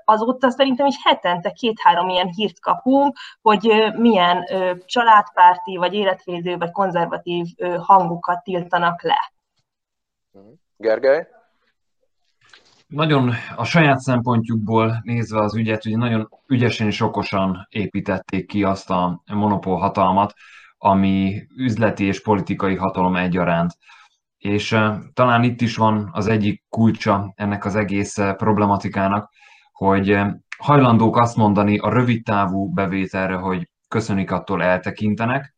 azóta 0.05 0.49
szerintem 0.49 0.85
is 0.85 0.95
hetente 1.03 1.51
két-három 1.51 2.09
ilyen 2.09 2.27
hírt 2.27 2.59
kapunk, 2.59 3.17
hogy 3.41 3.91
milyen 3.97 4.45
családpárti, 4.85 5.77
vagy 5.77 5.93
életvédő, 5.93 6.57
vagy 6.57 6.71
konzervatív 6.71 7.45
hangokat 7.77 8.43
tiltanak 8.43 9.01
le. 9.01 9.31
Gergely? 10.77 11.27
Nagyon 12.91 13.33
a 13.55 13.63
saját 13.63 13.99
szempontjukból 13.99 15.01
nézve 15.03 15.39
az 15.39 15.55
ügyet, 15.55 15.85
ugye 15.85 15.97
nagyon 15.97 16.29
ügyesen 16.47 16.87
és 16.87 17.01
okosan 17.01 17.67
építették 17.69 18.47
ki 18.47 18.63
azt 18.63 18.89
a 18.89 19.23
monopól 19.33 19.77
hatalmat, 19.77 20.33
ami 20.77 21.47
üzleti 21.57 22.03
és 22.03 22.21
politikai 22.21 22.75
hatalom 22.75 23.15
egyaránt. 23.15 23.77
És 24.37 24.71
uh, 24.71 24.95
talán 25.13 25.43
itt 25.43 25.61
is 25.61 25.75
van 25.75 26.09
az 26.13 26.27
egyik 26.27 26.63
kulcsa 26.69 27.33
ennek 27.35 27.65
az 27.65 27.75
egész 27.75 28.17
problematikának, 28.37 29.29
hogy 29.71 30.11
uh, 30.11 30.27
hajlandók 30.57 31.17
azt 31.17 31.35
mondani 31.35 31.77
a 31.77 31.89
rövid 31.89 32.23
távú 32.23 32.73
bevételre, 32.73 33.35
hogy 33.35 33.69
köszönik 33.87 34.31
attól 34.31 34.63
eltekintenek, 34.63 35.53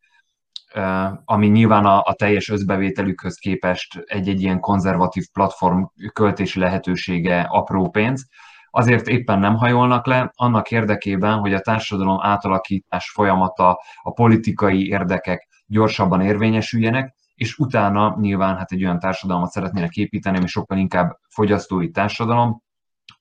ami 1.25 1.48
nyilván 1.48 1.86
a, 1.86 2.01
a 2.03 2.13
teljes 2.13 2.50
összbevételükhöz 2.50 3.38
képest 3.38 4.03
egy-egy 4.06 4.42
ilyen 4.42 4.60
konzervatív 4.60 5.24
platform 5.34 5.84
költési 6.13 6.60
lehetősége 6.60 7.42
apró 7.42 7.89
pénz, 7.89 8.27
azért 8.70 9.08
éppen 9.08 9.39
nem 9.39 9.56
hajolnak 9.56 10.06
le, 10.06 10.32
annak 10.36 10.72
érdekében, 10.72 11.38
hogy 11.38 11.53
a 11.53 11.60
társadalom 11.60 12.18
átalakítás 12.22 13.12
folyamata, 13.12 13.80
a 14.01 14.12
politikai 14.12 14.88
érdekek 14.88 15.48
gyorsabban 15.65 16.22
érvényesüljenek, 16.22 17.15
és 17.36 17.58
utána 17.58 18.18
nyilván 18.20 18.58
hát 18.58 18.72
egy 18.72 18.84
olyan 18.84 19.00
társadalmat 19.00 19.50
szeretnének 19.50 19.96
építeni, 19.96 20.38
ami 20.38 20.48
sokkal 20.48 20.77
inkább 20.77 21.18
fogyasztói 21.30 21.89
társadalom, 21.89 22.62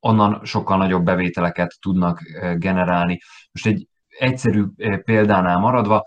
onnan 0.00 0.40
sokkal 0.44 0.76
nagyobb 0.76 1.04
bevételeket 1.04 1.74
tudnak 1.80 2.22
generálni. 2.56 3.18
Most 3.52 3.66
egy 3.66 3.88
egyszerű 4.18 4.64
példánál 5.04 5.58
maradva, 5.58 6.04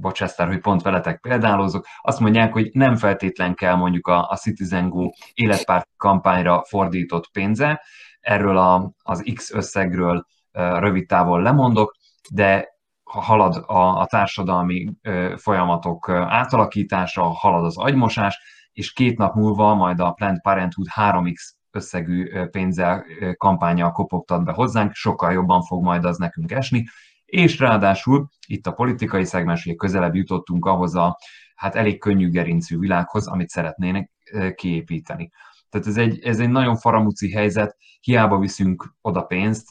bocs 0.00 0.22
hogy 0.36 0.60
pont 0.60 0.82
veletek 0.82 1.20
példálozok, 1.20 1.86
azt 2.00 2.20
mondják, 2.20 2.52
hogy 2.52 2.70
nem 2.72 2.96
feltétlen 2.96 3.54
kell 3.54 3.74
mondjuk 3.74 4.06
a, 4.06 4.28
a 4.28 4.36
Citizen 4.36 4.88
Go 4.88 5.10
életpárt 5.34 5.88
kampányra 5.96 6.64
fordított 6.68 7.30
pénze, 7.32 7.82
erről 8.20 8.58
a, 8.58 8.92
az 9.02 9.30
X 9.34 9.52
összegről 9.52 10.26
rövid 10.52 11.06
távon 11.06 11.42
lemondok, 11.42 11.94
de 12.30 12.68
ha 13.04 13.20
halad 13.20 13.64
a, 13.66 14.00
a 14.00 14.06
társadalmi 14.06 14.88
folyamatok 15.36 16.08
átalakítása, 16.08 17.22
halad 17.22 17.64
az 17.64 17.78
agymosás, 17.78 18.38
és 18.72 18.92
két 18.92 19.18
nap 19.18 19.34
múlva 19.34 19.74
majd 19.74 20.00
a 20.00 20.12
Planned 20.12 20.40
Parenthood 20.40 20.86
3X 20.94 21.40
összegű 21.70 22.44
pénzzel 22.50 23.04
kampánya 23.36 23.92
kopogtat 23.92 24.44
be 24.44 24.52
hozzánk, 24.52 24.94
sokkal 24.94 25.32
jobban 25.32 25.62
fog 25.62 25.82
majd 25.82 26.04
az 26.04 26.16
nekünk 26.16 26.52
esni, 26.52 26.84
és 27.28 27.58
ráadásul 27.58 28.28
itt 28.46 28.66
a 28.66 28.72
politikai 28.72 29.24
szegmens, 29.24 29.64
hogy 29.64 29.76
közelebb 29.76 30.14
jutottunk 30.14 30.64
ahhoz 30.64 30.94
a 30.94 31.18
hát 31.54 31.74
elég 31.74 31.98
könnyű 31.98 32.30
gerincű 32.30 32.78
világhoz, 32.78 33.26
amit 33.26 33.48
szeretnének 33.48 34.10
kiépíteni. 34.54 35.30
Tehát 35.70 35.86
ez 35.86 35.96
egy, 35.96 36.24
ez 36.24 36.40
egy 36.40 36.50
nagyon 36.50 36.76
faramúci 36.76 37.30
helyzet, 37.30 37.76
hiába 38.00 38.38
viszünk 38.38 38.94
oda 39.00 39.22
pénzt, 39.22 39.68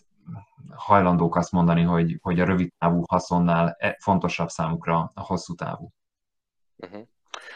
hajlandók 0.75 1.35
azt 1.35 1.51
mondani, 1.51 1.81
hogy, 1.83 2.17
hogy 2.21 2.39
a 2.39 2.45
rövid 2.45 2.73
távú 2.79 3.03
haszonnál 3.07 3.75
e, 3.79 3.97
fontosabb 4.01 4.49
számukra 4.49 5.11
a 5.13 5.21
hosszú 5.21 5.53
távú. 5.53 5.91
Uh-huh. 6.75 7.01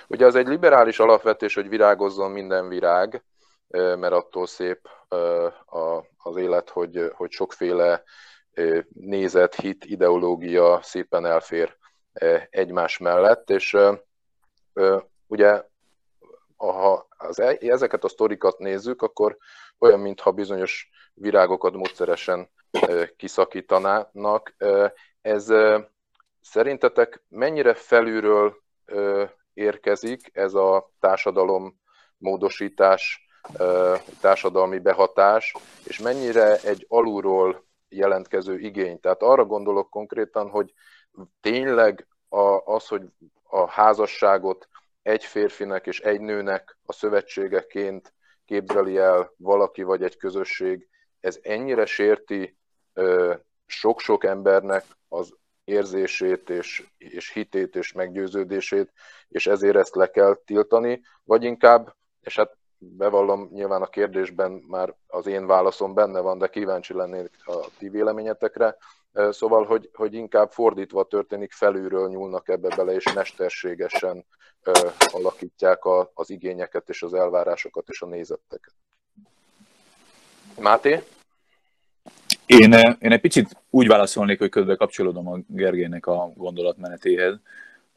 Ugye 0.07 0.25
az 0.25 0.35
egy 0.35 0.47
liberális 0.47 0.99
alapvetés, 0.99 1.55
hogy 1.55 1.69
virágozzon 1.69 2.31
minden 2.31 2.67
virág, 2.67 3.23
mert 3.71 4.13
attól 4.13 4.47
szép 4.47 4.89
az 6.17 6.35
élet, 6.35 6.69
hogy, 6.69 7.11
hogy 7.15 7.31
sokféle 7.31 8.03
nézet, 8.93 9.55
hit, 9.55 9.85
ideológia 9.85 10.79
szépen 10.81 11.25
elfér 11.25 11.77
egymás 12.49 12.97
mellett, 12.97 13.49
és 13.49 13.77
ugye 15.27 15.63
ha 16.55 17.07
az, 17.17 17.39
e, 17.39 17.57
ezeket 17.59 18.03
a 18.03 18.09
sztorikat 18.09 18.57
nézzük, 18.57 19.01
akkor 19.01 19.37
olyan, 19.79 19.99
mintha 19.99 20.31
bizonyos 20.31 20.89
virágokat 21.13 21.73
módszeresen 21.73 22.49
kiszakítanának. 23.17 24.55
Ez 25.21 25.47
szerintetek 26.41 27.23
mennyire 27.29 27.73
felülről 27.73 28.55
érkezik 29.53 30.29
ez 30.33 30.53
a 30.53 30.91
társadalom 30.99 31.79
módosítás, 32.17 33.27
társadalmi 34.21 34.79
behatás, 34.79 35.55
és 35.83 35.99
mennyire 35.99 36.57
egy 36.61 36.85
alulról 36.89 37.65
jelentkező 37.91 38.59
igény. 38.59 38.99
Tehát 38.99 39.21
arra 39.21 39.45
gondolok 39.45 39.89
konkrétan, 39.89 40.49
hogy 40.49 40.73
tényleg 41.41 42.07
az, 42.65 42.87
hogy 42.87 43.01
a 43.43 43.69
házasságot 43.69 44.67
egy 45.01 45.25
férfinek 45.25 45.87
és 45.87 45.99
egy 45.99 46.21
nőnek 46.21 46.77
a 46.85 46.93
szövetségeként 46.93 48.13
képzeli 48.45 48.97
el 48.97 49.33
valaki 49.37 49.83
vagy 49.83 50.03
egy 50.03 50.17
közösség, 50.17 50.89
ez 51.19 51.39
ennyire 51.41 51.85
sérti 51.85 52.57
sok-sok 53.65 54.23
embernek 54.23 54.85
az 55.07 55.33
érzését 55.63 56.49
és, 56.49 56.87
és 56.97 57.31
hitét 57.31 57.75
és 57.75 57.91
meggyőződését, 57.91 58.91
és 59.27 59.47
ezért 59.47 59.75
ezt 59.75 59.95
le 59.95 60.09
kell 60.09 60.41
tiltani, 60.45 61.01
vagy 61.23 61.43
inkább, 61.43 61.95
és 62.21 62.35
hát 62.35 62.57
bevallom, 62.81 63.49
nyilván 63.53 63.81
a 63.81 63.87
kérdésben 63.87 64.51
már 64.67 64.95
az 65.07 65.27
én 65.27 65.47
válaszom 65.47 65.93
benne 65.93 66.19
van, 66.19 66.37
de 66.37 66.47
kíváncsi 66.47 66.93
lennék 66.93 67.29
a 67.45 67.67
ti 67.77 67.89
véleményetekre. 67.89 68.75
Szóval, 69.29 69.65
hogy, 69.65 69.89
hogy 69.93 70.13
inkább 70.13 70.51
fordítva 70.51 71.03
történik, 71.03 71.51
felülről 71.51 72.09
nyúlnak 72.09 72.49
ebbe 72.49 72.75
bele, 72.75 72.93
és 72.93 73.13
mesterségesen 73.13 74.25
alakítják 75.11 75.85
a, 75.85 76.11
az 76.13 76.29
igényeket 76.29 76.89
és 76.89 77.03
az 77.03 77.13
elvárásokat 77.13 77.89
és 77.89 78.01
a 78.01 78.05
nézeteket. 78.05 78.73
Máté? 80.59 81.03
Én, 82.45 82.73
én 82.99 83.11
egy 83.11 83.21
picit 83.21 83.57
úgy 83.69 83.87
válaszolnék, 83.87 84.39
hogy 84.39 84.49
közben 84.49 84.77
kapcsolódom 84.77 85.27
a 85.27 85.37
Gergének 85.47 86.05
a 86.05 86.31
gondolatmenetéhez, 86.35 87.39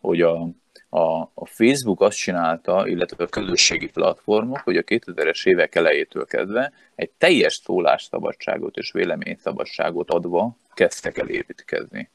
hogy 0.04 0.20
a, 0.20 0.48
a, 0.88 1.20
a 1.34 1.46
Facebook 1.46 2.00
azt 2.00 2.16
csinálta, 2.16 2.88
illetve 2.88 3.24
a 3.24 3.28
közösségi 3.28 3.88
platformok, 3.88 4.58
hogy 4.58 4.76
a 4.76 4.82
2000-es 4.82 5.46
évek 5.46 5.74
elejétől 5.74 6.24
kezdve 6.26 6.72
egy 6.94 7.10
teljes 7.18 7.54
szólásszabadságot 7.64 8.76
és 8.76 8.92
véleményszabadságot 8.92 10.10
adva 10.10 10.56
kezdtek 10.74 11.18
el 11.18 11.28
építkezni. 11.28 12.10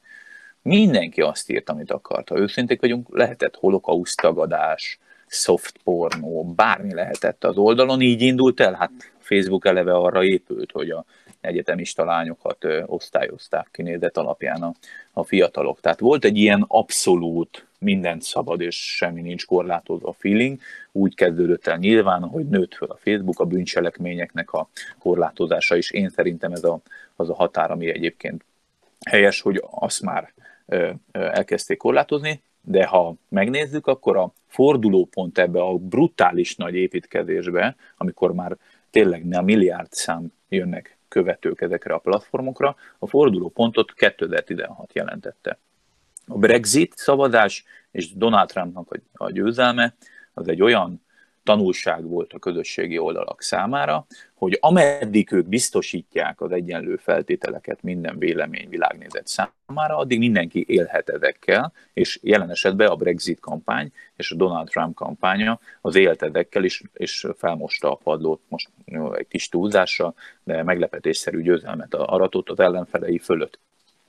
Mindenki 0.62 1.20
azt 1.20 1.50
írt, 1.50 1.68
amit 1.68 1.90
akart. 1.90 2.28
Ha 2.28 2.38
őszinték 2.38 2.80
vagyunk, 2.80 3.16
lehetett 3.16 3.56
holokausztagadás, 3.56 4.98
soft 5.26 5.78
pornó, 5.84 6.52
bármi 6.56 6.94
lehetett 6.94 7.44
az 7.44 7.56
oldalon, 7.56 8.00
így 8.00 8.22
indult 8.22 8.60
el. 8.60 8.72
Hát 8.72 8.90
Facebook 9.18 9.66
eleve 9.66 9.92
arra 9.92 10.24
épült, 10.24 10.70
hogy 10.72 10.90
a 10.90 11.04
egyetemista 11.40 12.04
lányokat 12.04 12.66
osztályozták 12.86 13.68
ki 13.72 13.82
nézet 13.82 14.16
alapján 14.16 14.62
a, 14.62 14.74
a 15.12 15.24
fiatalok. 15.24 15.80
Tehát 15.80 16.00
volt 16.00 16.24
egy 16.24 16.36
ilyen 16.36 16.64
abszolút 16.68 17.66
mindent 17.78 18.22
szabad 18.22 18.60
és 18.60 18.96
semmi 18.96 19.20
nincs 19.20 19.46
korlátozva 19.46 20.12
feeling. 20.12 20.58
Úgy 20.92 21.14
kezdődött 21.14 21.66
el 21.66 21.76
nyilván, 21.76 22.22
hogy 22.22 22.48
nőtt 22.48 22.74
föl 22.74 22.88
a 22.88 22.96
Facebook, 22.96 23.40
a 23.40 23.44
bűncselekményeknek 23.44 24.52
a 24.52 24.68
korlátozása 24.98 25.76
is. 25.76 25.90
Én 25.90 26.08
szerintem 26.08 26.52
ez 26.52 26.64
a, 26.64 26.80
az 27.16 27.30
a 27.30 27.34
határ, 27.34 27.70
ami 27.70 27.88
egyébként 27.88 28.44
helyes, 29.06 29.40
hogy 29.40 29.62
azt 29.70 30.02
már 30.02 30.32
elkezdték 31.12 31.78
korlátozni, 31.78 32.42
de 32.62 32.86
ha 32.86 33.14
megnézzük, 33.28 33.86
akkor 33.86 34.16
a 34.16 34.32
fordulópont 34.46 35.38
ebbe 35.38 35.60
a 35.60 35.74
brutális 35.74 36.56
nagy 36.56 36.74
építkezésbe, 36.74 37.76
amikor 37.96 38.32
már 38.32 38.56
tényleg 38.90 39.34
a 39.34 39.42
milliárd 39.42 39.92
szám 39.92 40.32
jönnek 40.48 40.98
követők 41.10 41.60
ezekre 41.60 41.94
a 41.94 41.98
platformokra, 41.98 42.76
a 42.98 43.06
fordulópontot 43.06 43.92
2016 43.92 44.92
jelentette. 44.92 45.58
A 46.26 46.38
Brexit 46.38 46.96
szavazás 46.96 47.64
és 47.90 48.14
Donald 48.14 48.48
Trumpnak 48.48 49.00
a 49.12 49.30
győzelme 49.30 49.94
az 50.34 50.48
egy 50.48 50.62
olyan 50.62 51.02
tanulság 51.50 52.08
volt 52.08 52.32
a 52.32 52.38
közösségi 52.38 52.98
oldalak 52.98 53.42
számára, 53.42 54.06
hogy 54.34 54.58
ameddig 54.60 55.32
ők 55.32 55.46
biztosítják 55.46 56.40
az 56.40 56.52
egyenlő 56.52 56.96
feltételeket 56.96 57.82
minden 57.82 58.18
vélemény 58.18 58.68
világnézet 58.68 59.26
számára, 59.26 59.96
addig 59.96 60.18
mindenki 60.18 60.64
élhet 60.68 61.08
ezekkel, 61.08 61.72
és 61.92 62.18
jelen 62.22 62.50
esetben 62.50 62.88
a 62.88 62.94
Brexit 62.96 63.40
kampány 63.40 63.92
és 64.16 64.30
a 64.30 64.36
Donald 64.36 64.68
Trump 64.68 64.94
kampánya 64.94 65.60
az 65.80 65.94
élt 65.94 66.22
ezekkel, 66.22 66.64
és, 66.64 66.82
és 66.92 67.26
felmosta 67.36 67.92
a 67.92 67.94
padlót, 67.94 68.40
most 68.48 68.70
egy 69.14 69.28
kis 69.28 69.48
túlzással, 69.48 70.14
de 70.44 70.62
meglepetésszerű 70.62 71.42
győzelmet 71.42 71.94
aratott 71.94 72.48
az 72.48 72.60
ellenfelei 72.60 73.18
fölött. 73.18 73.58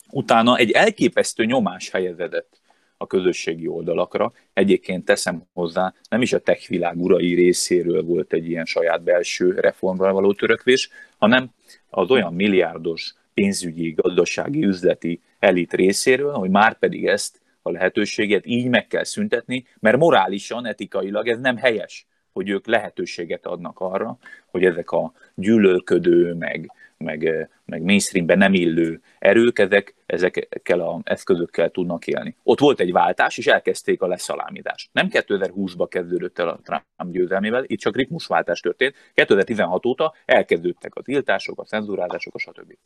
Utána 0.10 0.58
egy 0.58 0.72
elképesztő 0.72 1.46
nyomás 1.46 1.90
helyezedett 1.90 2.61
a 3.02 3.08
közösségi 3.08 3.68
oldalakra. 3.68 4.34
Egyébként 4.54 5.06
teszem 5.06 5.44
hozzá, 5.54 5.94
nem 6.10 6.22
is 6.22 6.34
a 6.34 6.40
tech 6.40 6.70
világ 6.70 7.02
urai 7.02 7.34
részéről 7.34 8.04
volt 8.04 8.34
egy 8.34 8.50
ilyen 8.50 8.66
saját 8.66 9.04
belső 9.04 9.52
reformra 9.52 10.14
való 10.14 10.34
törekvés, 10.34 10.90
hanem 11.18 11.50
az 11.90 12.10
olyan 12.10 12.34
milliárdos 12.34 13.14
pénzügyi, 13.34 13.92
gazdasági, 13.92 14.66
üzleti 14.66 15.22
elit 15.40 15.74
részéről, 15.74 16.32
hogy 16.32 16.50
már 16.50 16.80
pedig 16.80 17.08
ezt 17.08 17.42
a 17.62 17.72
lehetőséget 17.72 18.46
így 18.46 18.68
meg 18.68 18.88
kell 18.88 19.04
szüntetni, 19.04 19.66
mert 19.80 19.98
morálisan, 19.98 20.66
etikailag 20.66 21.28
ez 21.28 21.40
nem 21.40 21.58
helyes, 21.58 22.08
hogy 22.34 22.50
ők 22.50 22.68
lehetőséget 22.68 23.46
adnak 23.46 23.80
arra, 23.80 24.18
hogy 24.46 24.66
ezek 24.66 24.92
a 24.92 25.14
gyűlölködő, 25.36 26.34
meg 26.34 26.72
meg, 27.02 27.50
meg 27.66 27.82
mainstreamben 27.82 28.38
nem 28.38 28.54
illő 28.54 29.02
erők, 29.20 29.60
ezek, 29.60 29.96
ezekkel 30.06 30.80
az 30.80 31.00
eszközökkel 31.04 31.70
tudnak 31.70 32.08
élni. 32.08 32.36
Ott 32.44 32.60
volt 32.60 32.80
egy 32.80 32.92
váltás, 32.92 33.38
és 33.38 33.48
elkezdték 33.48 34.02
a 34.02 34.08
leszalámidást. 34.08 34.90
Nem 34.94 35.08
2020-ba 35.12 35.86
kezdődött 35.90 36.40
el 36.40 36.50
a 36.50 36.60
Trump 36.64 37.14
győzelmével, 37.14 37.64
itt 37.68 37.80
csak 37.80 37.96
ritmusváltás 37.96 38.60
történt. 38.60 38.96
2016 39.14 39.86
óta 39.86 40.14
elkezdődtek 40.26 40.96
a 40.96 41.02
tiltások, 41.02 41.60
a 41.60 41.64
cenzúrázások, 41.64 42.36
a 42.36 42.40
stb. 42.40 42.78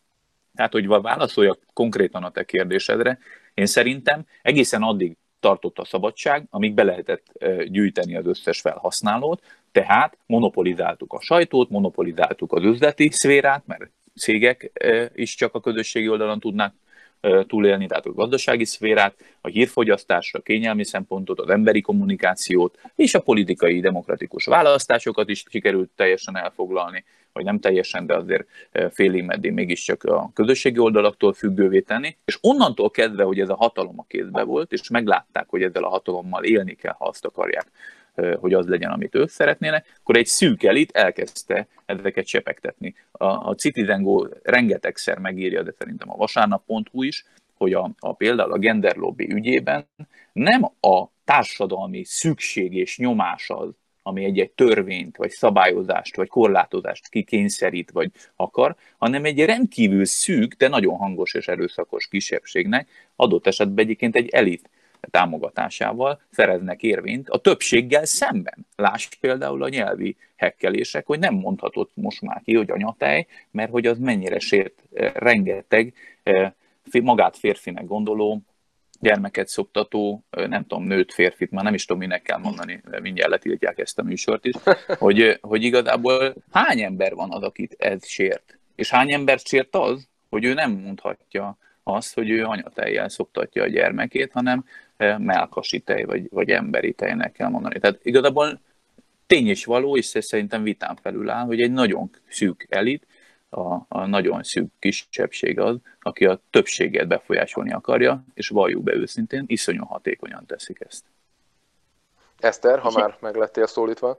Tehát, 0.55 0.71
hogy 0.71 0.87
válaszoljak 0.87 1.59
konkrétan 1.73 2.23
a 2.23 2.31
te 2.31 2.43
kérdésedre, 2.43 3.19
én 3.53 3.65
szerintem 3.65 4.25
egészen 4.41 4.81
addig 4.81 5.17
tartott 5.39 5.79
a 5.79 5.85
szabadság, 5.85 6.47
amíg 6.49 6.73
be 6.73 6.83
lehetett 6.83 7.45
gyűjteni 7.65 8.15
az 8.15 8.25
összes 8.25 8.61
felhasználót, 8.61 9.41
tehát 9.71 10.17
monopolizáltuk 10.25 11.13
a 11.13 11.21
sajtót, 11.21 11.69
monopolizáltuk 11.69 12.53
az 12.53 12.63
üzleti 12.63 13.09
szférát, 13.11 13.63
mert 13.65 13.91
cégek 14.19 14.71
is 15.15 15.35
csak 15.35 15.53
a 15.53 15.59
közösségi 15.59 16.09
oldalon 16.09 16.39
tudnak 16.39 16.73
túlélni, 17.47 17.87
tehát 17.87 18.05
a 18.05 18.13
gazdasági 18.13 18.65
szférát, 18.65 19.15
a 19.41 19.47
hírfogyasztásra, 19.47 20.39
a 20.39 20.41
kényelmi 20.41 20.83
szempontot, 20.83 21.39
az 21.39 21.49
emberi 21.49 21.81
kommunikációt 21.81 22.79
és 22.95 23.13
a 23.13 23.21
politikai 23.21 23.79
demokratikus 23.79 24.45
választásokat 24.45 25.29
is 25.29 25.43
sikerült 25.49 25.89
teljesen 25.95 26.37
elfoglalni, 26.37 27.03
vagy 27.33 27.43
nem 27.43 27.59
teljesen, 27.59 28.05
de 28.05 28.15
azért 28.15 28.47
félig 28.91 29.23
meddig 29.23 29.51
mégiscsak 29.51 30.03
a 30.03 30.31
közösségi 30.33 30.79
oldalaktól 30.79 31.33
függővé 31.33 31.79
tenni, 31.79 32.17
és 32.25 32.37
onnantól 32.41 32.89
kezdve, 32.91 33.23
hogy 33.23 33.39
ez 33.39 33.49
a 33.49 33.55
hatalom 33.55 33.99
a 33.99 34.05
kézbe 34.07 34.43
volt, 34.43 34.71
és 34.71 34.89
meglátták, 34.89 35.45
hogy 35.49 35.61
ezzel 35.61 35.83
a 35.83 35.89
hatalommal 35.89 36.43
élni 36.43 36.73
kell, 36.75 36.95
ha 36.97 37.05
azt 37.05 37.25
akarják, 37.25 37.71
hogy 38.39 38.53
az 38.53 38.67
legyen, 38.67 38.91
amit 38.91 39.15
ők 39.15 39.29
szeretnének, 39.29 39.97
akkor 39.99 40.17
egy 40.17 40.25
szűk 40.25 40.63
elit 40.63 40.91
elkezdte 40.91 41.67
ezeket 41.85 42.25
csepegtetni. 42.25 42.95
A, 43.11 43.25
a 43.25 43.55
Citizen 43.55 44.03
Go 44.03 44.25
rengetegszer 44.43 45.17
megírja, 45.17 45.63
de 45.63 45.71
szerintem 45.77 46.11
a 46.11 46.15
vasárnap.hu 46.15 47.03
is, 47.03 47.25
hogy 47.53 47.73
a, 47.73 47.91
a 47.99 48.13
például 48.13 48.51
a 48.51 48.57
gender 48.57 48.95
lobby 48.95 49.33
ügyében 49.33 49.87
nem 50.33 50.63
a 50.63 51.05
társadalmi 51.23 52.03
szükség 52.03 52.73
és 52.73 52.97
nyomás 52.97 53.49
az, 53.49 53.69
ami 54.07 54.23
egy-egy 54.23 54.51
törvényt, 54.51 55.17
vagy 55.17 55.29
szabályozást, 55.29 56.15
vagy 56.15 56.27
korlátozást 56.27 57.09
kikényszerít, 57.09 57.91
vagy 57.91 58.11
akar, 58.35 58.75
hanem 58.97 59.25
egy 59.25 59.45
rendkívül 59.45 60.05
szűk, 60.05 60.53
de 60.53 60.67
nagyon 60.67 60.95
hangos 60.95 61.33
és 61.33 61.47
erőszakos 61.47 62.07
kisebbségnek 62.07 62.89
adott 63.15 63.47
esetben 63.47 63.85
egyébként 63.85 64.15
egy 64.15 64.29
elit 64.29 64.69
támogatásával 65.09 66.21
szereznek 66.29 66.83
érvényt 66.83 67.29
a 67.29 67.37
többséggel 67.37 68.05
szemben. 68.05 68.65
Láss 68.75 69.09
például 69.19 69.63
a 69.63 69.69
nyelvi 69.69 70.15
hekkelések, 70.35 71.05
hogy 71.05 71.19
nem 71.19 71.33
mondhatott 71.33 71.91
most 71.93 72.21
már 72.21 72.41
ki, 72.43 72.55
hogy 72.55 72.71
anyatej, 72.71 73.27
mert 73.51 73.71
hogy 73.71 73.85
az 73.85 73.97
mennyire 73.97 74.39
sért 74.39 74.83
eh, 74.93 75.11
rengeteg 75.13 75.93
eh, 76.23 76.51
magát 77.01 77.37
férfinek 77.37 77.85
gondoló, 77.85 78.41
gyermeket 78.99 79.47
szoktató, 79.47 80.23
eh, 80.29 80.47
nem 80.47 80.61
tudom, 80.61 80.83
nőt, 80.83 81.13
férfit, 81.13 81.51
már 81.51 81.63
nem 81.63 81.73
is 81.73 81.85
tudom, 81.85 82.01
minek 82.01 82.21
kell 82.21 82.37
mondani, 82.37 82.81
mindjárt 83.01 83.31
letiltják 83.31 83.79
ezt 83.79 83.99
a 83.99 84.03
műsort 84.03 84.45
is, 84.45 84.55
hogy, 84.97 85.37
hogy 85.41 85.63
igazából 85.63 86.35
hány 86.51 86.81
ember 86.81 87.13
van 87.13 87.31
az, 87.31 87.41
akit 87.41 87.75
ez 87.77 88.07
sért? 88.07 88.57
És 88.75 88.89
hány 88.89 89.11
embert 89.11 89.47
sért 89.47 89.75
az, 89.75 90.07
hogy 90.29 90.43
ő 90.43 90.53
nem 90.53 90.71
mondhatja 90.71 91.57
azt, 91.83 92.13
hogy 92.13 92.29
ő 92.29 92.43
anyatejjel 92.43 93.09
szoktatja 93.09 93.63
a 93.63 93.67
gyermekét, 93.67 94.31
hanem 94.31 94.65
melkasi 94.97 95.79
tej, 95.79 96.03
vagy, 96.03 96.27
vagy 96.29 96.49
emberi 96.49 96.93
tejnek 96.93 97.31
kell 97.31 97.49
mondani. 97.49 97.79
Tehát 97.79 97.99
igazából 98.01 98.59
tény 99.27 99.49
is 99.49 99.65
való, 99.65 99.97
és 99.97 100.05
szerintem 100.05 100.63
vitán 100.63 100.95
felül 101.01 101.29
áll, 101.29 101.45
hogy 101.45 101.61
egy 101.61 101.71
nagyon 101.71 102.09
szűk 102.29 102.65
elit, 102.69 103.07
a, 103.49 103.85
a 103.87 104.05
nagyon 104.05 104.43
szűk 104.43 104.71
kisebbség 104.79 105.59
az, 105.59 105.77
aki 106.01 106.25
a 106.25 106.39
többséget 106.49 107.07
befolyásolni 107.07 107.73
akarja, 107.73 108.23
és 108.33 108.47
valljuk 108.47 108.83
be 108.83 108.93
őszintén, 108.93 109.43
iszonyú 109.47 109.83
hatékonyan 109.83 110.45
teszik 110.45 110.81
ezt. 110.87 111.05
Eszter, 112.39 112.79
ha 112.79 112.91
már 112.91 113.17
meg 113.19 113.35
lettél 113.35 113.67
szólítva. 113.67 114.17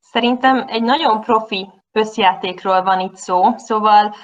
Szerintem 0.00 0.64
egy 0.68 0.82
nagyon 0.82 1.20
profi 1.20 1.68
összjátékról 1.92 2.82
van 2.82 3.00
itt 3.00 3.16
szó, 3.16 3.56
szóval 3.56 4.14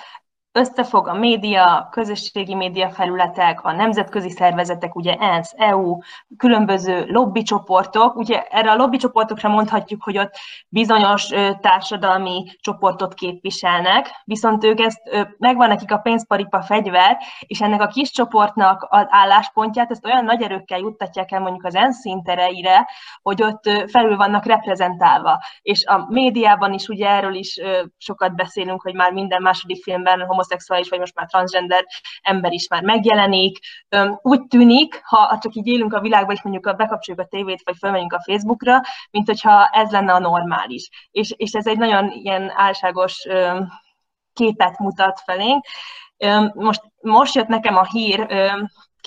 összefog 0.52 1.08
a 1.08 1.14
média, 1.14 1.88
közösségi 1.90 2.54
média 2.54 2.90
felületek, 2.90 3.64
a 3.64 3.72
nemzetközi 3.72 4.30
szervezetek, 4.30 4.94
ugye 4.94 5.14
ENSZ, 5.14 5.54
EU, 5.56 5.98
különböző 6.36 7.04
lobbycsoportok. 7.08 8.16
Ugye 8.16 8.42
erre 8.42 8.70
a 8.70 8.76
lobbycsoportokra 8.76 9.48
mondhatjuk, 9.48 10.02
hogy 10.02 10.18
ott 10.18 10.34
bizonyos 10.68 11.28
társadalmi 11.60 12.44
csoportot 12.60 13.14
képviselnek, 13.14 14.10
viszont 14.24 14.64
ők 14.64 14.80
ezt, 14.80 15.00
megvan 15.38 15.68
nekik 15.68 15.92
a 15.92 15.98
pénzparipa 15.98 16.62
fegyver, 16.62 17.16
és 17.46 17.60
ennek 17.60 17.80
a 17.80 17.86
kis 17.86 18.10
csoportnak 18.10 18.86
az 18.90 19.06
álláspontját, 19.08 19.90
ezt 19.90 20.04
olyan 20.04 20.24
nagy 20.24 20.42
erőkkel 20.42 20.78
juttatják 20.78 21.32
el 21.32 21.40
mondjuk 21.40 21.64
az 21.64 21.74
ENSZ 21.74 21.98
szintereire, 21.98 22.88
hogy 23.22 23.42
ott 23.42 23.62
felül 23.90 24.16
vannak 24.16 24.44
reprezentálva. 24.44 25.38
És 25.62 25.84
a 25.84 26.06
médiában 26.08 26.72
is 26.72 26.88
ugye 26.88 27.08
erről 27.08 27.34
is 27.34 27.60
sokat 27.96 28.34
beszélünk, 28.34 28.82
hogy 28.82 28.94
már 28.94 29.12
minden 29.12 29.42
második 29.42 29.82
filmben 29.82 30.26
homoszexuális, 30.38 30.88
vagy 30.88 30.98
most 30.98 31.14
már 31.14 31.26
transgender 31.26 31.84
ember 32.22 32.52
is 32.52 32.68
már 32.68 32.82
megjelenik. 32.82 33.58
Úgy 34.22 34.46
tűnik, 34.46 35.00
ha 35.04 35.38
csak 35.40 35.54
így 35.54 35.66
élünk 35.66 35.92
a 35.92 36.00
világban, 36.00 36.34
és 36.34 36.42
mondjuk 36.42 36.76
bekapcsoljuk 36.76 37.24
a 37.24 37.28
tévét, 37.28 37.62
vagy 37.64 37.76
felmegyünk 37.78 38.12
a 38.12 38.22
Facebookra, 38.22 38.80
mint 39.10 39.26
hogyha 39.26 39.66
ez 39.66 39.90
lenne 39.90 40.12
a 40.12 40.18
normális. 40.18 40.88
És, 41.10 41.34
és 41.36 41.52
ez 41.52 41.66
egy 41.66 41.78
nagyon 41.78 42.10
ilyen 42.10 42.52
álságos 42.54 43.26
képet 44.32 44.78
mutat 44.78 45.20
felénk. 45.24 45.64
Most, 46.54 46.82
most 47.00 47.34
jött 47.34 47.46
nekem 47.46 47.76
a 47.76 47.84
hír, 47.84 48.26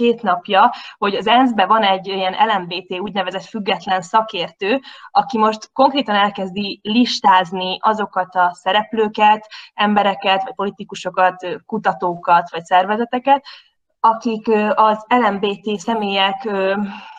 két 0.02 0.22
napja, 0.22 0.74
hogy 0.98 1.16
az 1.16 1.28
ENSZ-ben 1.28 1.68
van 1.68 1.84
egy 1.84 2.08
ilyen 2.08 2.36
LMBT 2.48 3.00
úgynevezett 3.00 3.46
független 3.46 4.02
szakértő, 4.02 4.80
aki 5.12 5.38
most 5.38 5.70
konkrétan 5.74 6.16
elkezdi 6.16 6.80
listázni 6.84 7.78
azokat 7.82 8.36
a 8.36 8.52
szereplőket, 8.54 9.48
embereket, 9.74 10.44
vagy 10.44 10.54
politikusokat, 10.56 11.48
kutatókat, 11.66 12.52
vagy 12.52 12.64
szervezeteket, 12.64 13.46
akik 14.04 14.52
az 14.76 15.06
LMBT 15.08 15.80
személyek 15.80 16.50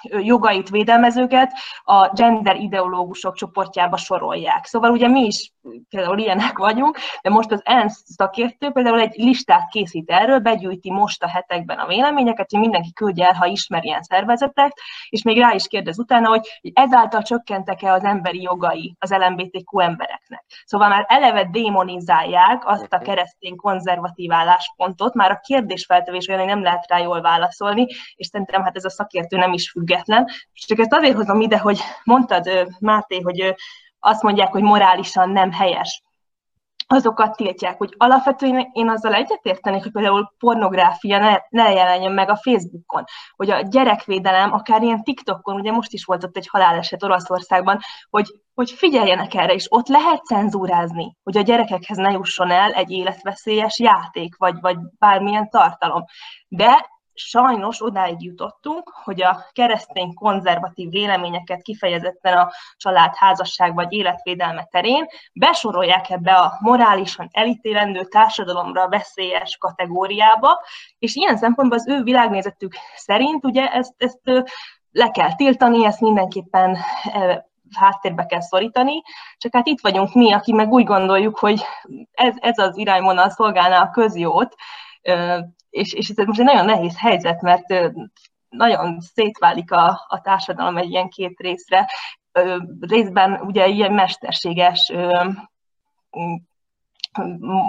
jogait, 0.02 0.68
védelmezőket 0.68 1.52
a 1.84 2.08
gender 2.08 2.56
ideológusok 2.56 3.34
csoportjába 3.34 3.96
sorolják. 3.96 4.64
Szóval 4.64 4.90
ugye 4.90 5.08
mi 5.08 5.20
is 5.20 5.52
például 5.88 6.18
ilyenek 6.18 6.58
vagyunk, 6.58 6.98
de 7.22 7.30
most 7.30 7.50
az 7.50 7.60
ENSZ 7.64 8.02
szakértő 8.06 8.70
például 8.70 9.00
egy 9.00 9.14
listát 9.16 9.68
készít 9.70 10.10
erről, 10.10 10.38
begyűjti 10.38 10.90
most 10.90 11.22
a 11.22 11.28
hetekben 11.28 11.78
a 11.78 11.86
véleményeket, 11.86 12.50
hogy 12.50 12.60
mindenki 12.60 12.92
küldje 12.92 13.26
el, 13.26 13.32
ha 13.32 13.46
ismer 13.46 13.84
ilyen 13.84 14.02
szervezetet, 14.02 14.72
és 15.08 15.22
még 15.22 15.38
rá 15.38 15.52
is 15.54 15.66
kérdez 15.66 15.98
utána, 15.98 16.28
hogy 16.28 16.60
ezáltal 16.72 17.22
csökkentek-e 17.22 17.92
az 17.92 18.04
emberi 18.04 18.42
jogai 18.42 18.96
az 18.98 19.10
LMBTQ 19.10 19.78
embereknek. 19.78 20.44
Szóval 20.64 20.88
már 20.88 21.04
eleve 21.08 21.44
démonizálják 21.44 22.66
azt 22.66 22.92
a 22.92 22.98
keresztény 22.98 23.56
konzervatív 23.56 24.32
álláspontot, 24.32 25.14
már 25.14 25.30
a 25.30 25.40
kérdésfeltevés 25.42 26.28
olyan, 26.28 26.40
hogy 26.40 26.50
nem 26.50 26.62
lehet 26.62 26.71
rá 26.86 26.98
jól 26.98 27.20
válaszolni, 27.20 27.86
és 28.14 28.26
szerintem 28.26 28.62
hát 28.62 28.76
ez 28.76 28.84
a 28.84 28.90
szakértő 28.90 29.36
nem 29.36 29.52
is 29.52 29.70
független. 29.70 30.24
És 30.52 30.64
csak 30.66 30.78
ezt 30.78 30.92
azért 30.92 31.16
hozom 31.16 31.40
ide, 31.40 31.58
hogy 31.58 31.78
mondtad, 32.04 32.66
Máté, 32.80 33.20
hogy 33.20 33.54
azt 33.98 34.22
mondják, 34.22 34.52
hogy 34.52 34.62
morálisan 34.62 35.30
nem 35.30 35.52
helyes 35.52 36.02
azokat 36.92 37.36
tiltják, 37.36 37.78
hogy 37.78 37.94
alapvetően 37.96 38.70
én 38.72 38.88
azzal 38.88 39.14
egyetértenék, 39.14 39.82
hogy 39.82 39.92
például 39.92 40.32
pornográfia 40.38 41.18
ne, 41.18 41.36
ne 41.48 41.72
jelenjen 41.72 42.12
meg 42.12 42.30
a 42.30 42.36
Facebookon, 42.36 43.04
hogy 43.36 43.50
a 43.50 43.60
gyerekvédelem, 43.60 44.52
akár 44.52 44.82
ilyen 44.82 45.02
TikTokon, 45.02 45.54
ugye 45.54 45.72
most 45.72 45.92
is 45.92 46.04
volt 46.04 46.24
ott 46.24 46.36
egy 46.36 46.48
haláleset 46.50 47.02
Olaszországban, 47.02 47.80
hogy, 48.10 48.26
hogy 48.54 48.70
figyeljenek 48.70 49.34
erre, 49.34 49.52
és 49.52 49.66
ott 49.68 49.88
lehet 49.88 50.24
cenzúrázni, 50.24 51.16
hogy 51.22 51.36
a 51.36 51.42
gyerekekhez 51.42 51.96
ne 51.96 52.10
jusson 52.10 52.50
el 52.50 52.72
egy 52.72 52.90
életveszélyes 52.90 53.78
játék, 53.78 54.36
vagy, 54.36 54.60
vagy 54.60 54.76
bármilyen 54.98 55.48
tartalom. 55.50 56.04
De 56.48 56.90
sajnos 57.28 57.82
odáig 57.82 58.22
jutottunk, 58.22 58.92
hogy 59.04 59.22
a 59.22 59.44
keresztény 59.52 60.14
konzervatív 60.14 60.90
véleményeket 60.90 61.62
kifejezetten 61.62 62.38
a 62.38 62.50
család, 62.76 63.14
házasság 63.16 63.74
vagy 63.74 63.92
életvédelme 63.92 64.64
terén 64.70 65.06
besorolják 65.32 66.10
ebbe 66.10 66.34
a 66.34 66.58
morálisan 66.60 67.28
elítélendő 67.32 68.04
társadalomra 68.04 68.88
veszélyes 68.88 69.56
kategóriába, 69.56 70.60
és 70.98 71.14
ilyen 71.14 71.36
szempontból 71.36 71.78
az 71.78 71.88
ő 71.88 72.02
világnézetük 72.02 72.74
szerint 72.94 73.44
ugye 73.44 73.68
ezt, 73.68 73.94
ezt 73.96 74.20
le 74.92 75.10
kell 75.10 75.34
tiltani, 75.34 75.84
ezt 75.84 76.00
mindenképpen 76.00 76.78
háttérbe 77.76 78.26
kell 78.26 78.40
szorítani, 78.40 79.02
csak 79.36 79.54
hát 79.54 79.66
itt 79.66 79.80
vagyunk 79.80 80.14
mi, 80.14 80.32
aki 80.32 80.52
meg 80.52 80.72
úgy 80.72 80.84
gondoljuk, 80.84 81.38
hogy 81.38 81.62
ez, 82.12 82.34
ez 82.38 82.58
az 82.58 82.76
irányvonal 82.76 83.30
szolgálná 83.30 83.80
a 83.80 83.90
közjót, 83.90 84.54
és, 85.70 85.92
és 85.92 86.08
ez 86.08 86.26
most 86.26 86.40
egy 86.40 86.46
nagyon 86.46 86.64
nehéz 86.64 86.98
helyzet, 86.98 87.40
mert 87.40 87.92
nagyon 88.48 89.00
szétválik 89.00 89.72
a, 89.72 90.04
a 90.08 90.20
társadalom 90.20 90.76
egy 90.76 90.90
ilyen 90.90 91.08
két 91.08 91.38
részre. 91.38 91.88
Részben 92.80 93.40
ugye 93.40 93.66
ilyen 93.66 93.92
mesterséges 93.92 94.92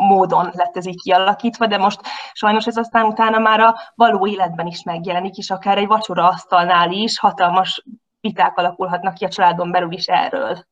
módon 0.08 0.50
lett 0.54 0.78
ez 0.78 0.86
így 0.86 1.02
kialakítva, 1.02 1.68
de 1.68 1.78
most 1.78 2.00
sajnos 2.34 2.68
ez 2.68 2.78
aztán 2.78 3.06
utána 3.06 3.40
már 3.40 3.60
a 3.60 3.76
való 3.96 4.28
életben 4.28 4.68
is 4.68 4.84
megjelenik, 4.84 5.38
és 5.38 5.50
akár 5.50 5.78
egy 5.78 5.88
vacsora 5.88 6.28
asztalnál 6.28 6.92
is 6.92 7.20
hatalmas 7.20 7.84
viták 8.22 8.58
alakulhatnak 8.58 9.14
ki 9.14 9.26
a 9.26 9.30
családon 9.30 9.72
belül 9.72 9.92
is 9.92 10.06
erről. 10.06 10.66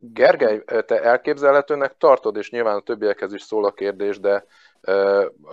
Gergely, 0.00 0.62
te 0.86 1.02
elképzelhetőnek 1.02 1.96
tartod, 1.96 2.36
és 2.36 2.50
nyilván 2.50 2.76
a 2.76 2.80
többiekhez 2.80 3.32
is 3.32 3.42
szól 3.42 3.64
a 3.64 3.72
kérdés, 3.72 4.20
de 4.20 4.44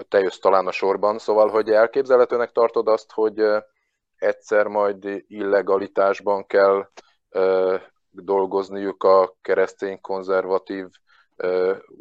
te 0.08 0.20
jössz 0.20 0.38
talán 0.38 0.68
a 0.68 0.72
sorban, 0.72 1.18
szóval, 1.18 1.50
hogy 1.50 1.70
elképzelhetőnek 1.70 2.52
tartod 2.52 2.88
azt, 2.88 3.12
hogy 3.12 3.44
egyszer 4.16 4.68
majd 4.68 5.24
illegalitásban 5.28 6.46
kell 6.46 6.90
dolgozniuk 8.10 9.04
a 9.04 9.36
keresztény 9.42 10.02
konzervatív 10.02 10.88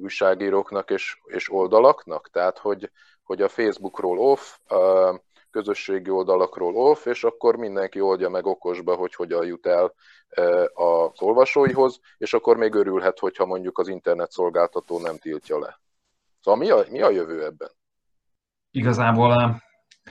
újságíróknak 0.03 0.91
és, 0.91 1.19
és 1.25 1.53
oldalaknak? 1.53 2.31
Tehát, 2.31 2.59
hogy, 2.59 2.91
hogy 3.23 3.43
a 3.43 3.49
Facebookról 3.49 4.19
off, 4.19 4.71
a 4.71 5.21
közösségi 5.51 6.11
oldalakról 6.11 6.77
off, 6.77 7.07
és 7.07 7.25
akkor 7.25 7.57
mindenki 7.57 8.01
oldja 8.01 8.29
meg 8.29 8.47
okosba, 8.47 8.95
hogy 8.95 9.15
hogyan 9.15 9.47
jut 9.47 9.67
el 9.67 9.95
az 10.75 11.23
olvasóihoz, 11.23 12.01
és 12.19 12.35
akkor 12.35 12.57
még 12.57 12.75
örülhet, 12.75 13.19
hogyha 13.19 13.47
mondjuk 13.47 13.79
az 13.79 13.89
internet 13.89 14.31
szolgáltató 14.31 15.01
nem 15.01 15.17
tiltja 15.17 15.59
le. 15.59 15.83
Szóval 16.45 16.61
mi 16.61 16.71
a, 16.71 16.85
mi 16.91 17.01
a 17.01 17.11
jövő 17.11 17.45
ebben? 17.45 17.69
Igazából 18.71 19.33
eh, 19.33 19.55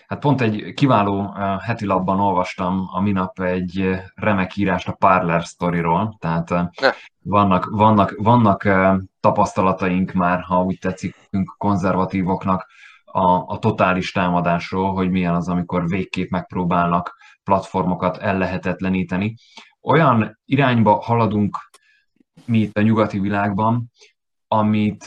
hát 0.08 0.20
pont 0.20 0.42
egy 0.42 0.74
kiváló 0.74 1.34
eh, 1.36 1.60
heti 1.60 1.86
labban 1.86 2.20
olvastam 2.20 2.90
a 2.92 3.02
minap 3.02 3.40
egy 3.40 3.80
eh, 3.82 4.04
remek 4.16 4.56
írást 4.56 4.88
a 4.88 4.92
Parler 4.92 5.46
sztoriról, 5.46 6.16
tehát 6.20 6.50
ne. 6.50 6.92
vannak, 7.20 7.66
vannak, 7.70 8.14
vannak 8.18 8.68
tapasztalataink 9.20 10.12
már, 10.12 10.42
ha 10.42 10.64
úgy 10.64 10.78
tetszik, 10.80 11.16
konzervatívoknak 11.58 12.68
a, 13.06 13.54
a 13.54 13.60
totális 13.60 14.12
támadásról, 14.12 14.94
hogy 14.94 15.12
milyen 15.12 15.36
az, 15.36 15.50
amikor 15.50 15.88
végképp 15.88 16.30
megpróbálnak 16.30 17.16
platformokat 17.44 18.18
ellehetetleníteni. 18.18 19.36
Olyan 19.82 20.40
irányba 20.46 21.02
haladunk 21.02 21.58
mi 22.46 22.58
itt 22.58 22.78
a 22.78 22.82
nyugati 22.82 23.20
világban, 23.20 23.92
amit 24.48 25.04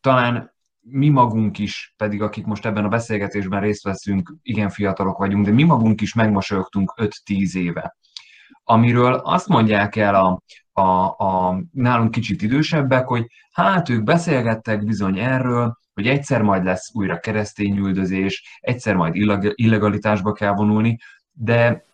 talán 0.00 0.54
mi 0.88 1.08
magunk 1.08 1.58
is, 1.58 1.94
pedig 1.96 2.22
akik 2.22 2.44
most 2.46 2.66
ebben 2.66 2.84
a 2.84 2.88
beszélgetésben 2.88 3.60
részt 3.60 3.82
veszünk, 3.82 4.34
igen 4.42 4.68
fiatalok 4.68 5.18
vagyunk, 5.18 5.44
de 5.44 5.50
mi 5.50 5.62
magunk 5.62 6.00
is 6.00 6.14
megmosolyogtunk 6.14 6.92
5-10 6.96 7.54
éve. 7.54 7.96
Amiről 8.64 9.14
azt 9.14 9.48
mondják 9.48 9.96
el 9.96 10.14
a, 10.14 10.40
a, 10.80 11.14
a 11.24 11.62
nálunk 11.72 12.10
kicsit 12.10 12.42
idősebbek, 12.42 13.06
hogy 13.06 13.26
hát 13.52 13.88
ők 13.88 14.02
beszélgettek 14.02 14.84
bizony 14.84 15.18
erről, 15.18 15.78
hogy 15.94 16.06
egyszer 16.08 16.42
majd 16.42 16.64
lesz 16.64 16.94
újra 16.94 17.18
keresztényüldözés, 17.18 18.58
egyszer 18.60 18.94
majd 18.96 19.14
illegalitásba 19.54 20.32
kell 20.32 20.52
vonulni, 20.52 20.98
de, 21.32 21.84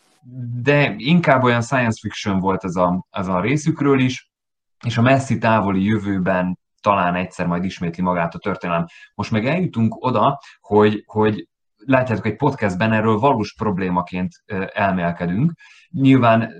de 0.63 0.95
inkább 0.97 1.43
olyan 1.43 1.63
science 1.63 1.99
fiction 2.01 2.41
volt 2.41 2.65
ez 2.65 2.77
a, 2.77 3.07
ez 3.11 3.29
a 3.29 3.41
részükről 3.41 4.01
is, 4.01 4.31
és 4.85 4.99
a 4.99 5.03
messzi 5.03 5.39
távoli 5.39 5.85
jövőben 5.85 6.59
talán 6.83 7.15
egyszer 7.15 7.47
majd 7.47 7.65
ismétli 7.65 8.03
magát 8.03 8.35
a 8.35 8.39
történelem. 8.39 8.87
Most 9.15 9.31
meg 9.31 9.47
eljutunk 9.47 10.05
oda, 10.05 10.39
hogy, 10.61 11.03
hogy 11.07 11.49
látjátok, 11.77 12.27
egy 12.27 12.37
podcastben 12.37 12.93
erről 12.93 13.19
valós 13.19 13.55
problémaként 13.55 14.31
elmélkedünk. 14.73 15.53
Nyilván 15.91 16.53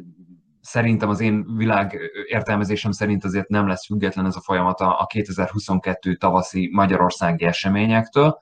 szerintem 0.61 1.09
az 1.09 1.21
én 1.21 1.57
világ 1.57 1.99
értelmezésem 2.27 2.91
szerint 2.91 3.25
azért 3.25 3.49
nem 3.49 3.67
lesz 3.67 3.87
független 3.87 4.27
ez 4.27 4.37
a 4.37 4.41
folyamat 4.41 4.81
a 4.81 5.07
2022 5.09 6.17
tavaszi 6.17 6.71
magyarországi 6.73 7.45
eseményektől, 7.45 8.39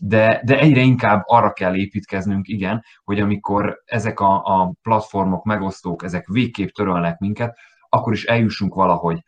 de, 0.00 0.40
de 0.44 0.58
egyre 0.58 0.80
inkább 0.80 1.22
arra 1.24 1.52
kell 1.52 1.74
építkeznünk, 1.74 2.48
igen, 2.48 2.84
hogy 3.04 3.20
amikor 3.20 3.82
ezek 3.84 4.20
a, 4.20 4.42
a 4.44 4.74
platformok, 4.82 5.44
megosztók, 5.44 6.04
ezek 6.04 6.26
végképp 6.26 6.68
törölnek 6.68 7.18
minket, 7.18 7.58
akkor 7.88 8.12
is 8.12 8.24
eljussunk 8.24 8.74
valahogy 8.74 9.18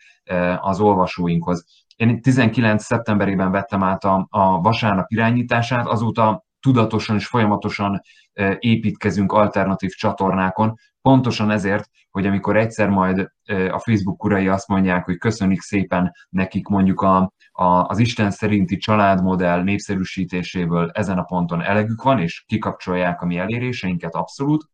az 0.61 0.81
olvasóinkhoz. 0.81 1.65
Én 1.97 2.21
19. 2.21 2.83
szeptemberében 2.83 3.51
vettem 3.51 3.83
át 3.83 4.05
a, 4.05 4.27
a 4.31 4.61
vasárnap 4.61 5.11
irányítását, 5.11 5.87
azóta 5.87 6.45
tudatosan 6.61 7.17
és 7.17 7.27
folyamatosan 7.27 8.01
e, 8.33 8.57
építkezünk 8.59 9.33
alternatív 9.33 9.91
csatornákon, 9.91 10.75
pontosan 11.03 11.51
ezért, 11.51 11.89
hogy 12.11 12.27
amikor 12.27 12.57
egyszer 12.57 12.89
majd 12.89 13.33
e, 13.45 13.75
a 13.75 13.79
Facebook 13.79 14.25
urai 14.25 14.49
azt 14.49 14.69
mondják, 14.69 15.05
hogy 15.05 15.17
köszönjük 15.17 15.61
szépen 15.61 16.13
nekik 16.29 16.67
mondjuk 16.67 17.01
a, 17.01 17.33
a, 17.53 17.65
az 17.65 17.99
Isten 17.99 18.31
szerinti 18.31 18.77
családmodell 18.77 19.63
népszerűsítéséből 19.63 20.91
ezen 20.93 21.19
a 21.19 21.23
ponton 21.23 21.63
elegük 21.63 22.03
van, 22.03 22.19
és 22.19 22.45
kikapcsolják 22.47 23.21
a 23.21 23.27
mi 23.27 23.39
eléréseinket 23.39 24.15
abszolút, 24.15 24.65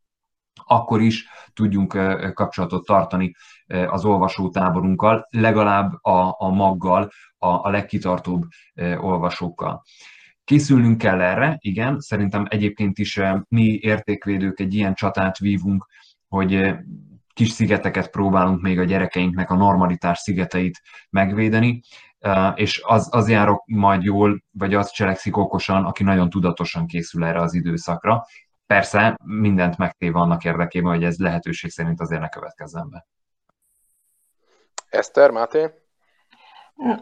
akkor 0.65 1.01
is 1.01 1.27
tudjunk 1.55 1.99
kapcsolatot 2.35 2.87
tartani 2.87 3.35
az 3.67 4.05
olvasótáborunkkal, 4.05 5.27
legalább 5.31 5.93
a, 6.05 6.35
a 6.39 6.49
maggal, 6.49 7.11
a, 7.39 7.47
a 7.47 7.71
legkitartóbb 7.71 8.43
olvasókkal. 8.97 9.83
Készülnünk 10.45 10.99
kell 10.99 11.21
erre, 11.21 11.57
igen, 11.61 12.01
szerintem 12.01 12.47
egyébként 12.49 12.99
is 12.99 13.21
mi 13.49 13.79
értékvédők 13.81 14.61
egy 14.61 14.75
ilyen 14.75 14.95
csatát 14.95 15.39
vívunk, 15.39 15.87
hogy 16.29 16.75
kis 17.35 17.51
szigeteket 17.51 18.11
próbálunk 18.11 18.61
még 18.63 18.79
a 18.79 18.85
gyerekeinknek 18.85 19.51
a 19.51 19.57
normalitás 19.57 20.19
szigeteit 20.19 20.81
megvédeni, 21.11 21.83
és 22.55 22.83
az, 22.85 23.09
az 23.11 23.29
járok 23.29 23.65
majd 23.67 24.03
jól, 24.03 24.43
vagy 24.51 24.75
az 24.75 24.91
cselekszik 24.91 25.37
okosan, 25.37 25.85
aki 25.85 26.03
nagyon 26.03 26.31
tudatosan 26.31 26.87
készül 26.87 27.25
erre 27.25 27.41
az 27.41 27.55
időszakra, 27.55 28.25
Persze 28.67 29.17
mindent 29.25 29.79
megtéve 29.79 30.19
annak 30.19 30.45
érdekében, 30.45 30.93
hogy 30.93 31.05
ez 31.05 31.19
lehetőség 31.19 31.71
szerint 31.71 32.01
azért 32.01 32.21
ne 32.21 32.29
következzen 32.29 32.91
be. 32.91 33.07
Eszter, 34.89 35.31
Máté? 35.31 35.71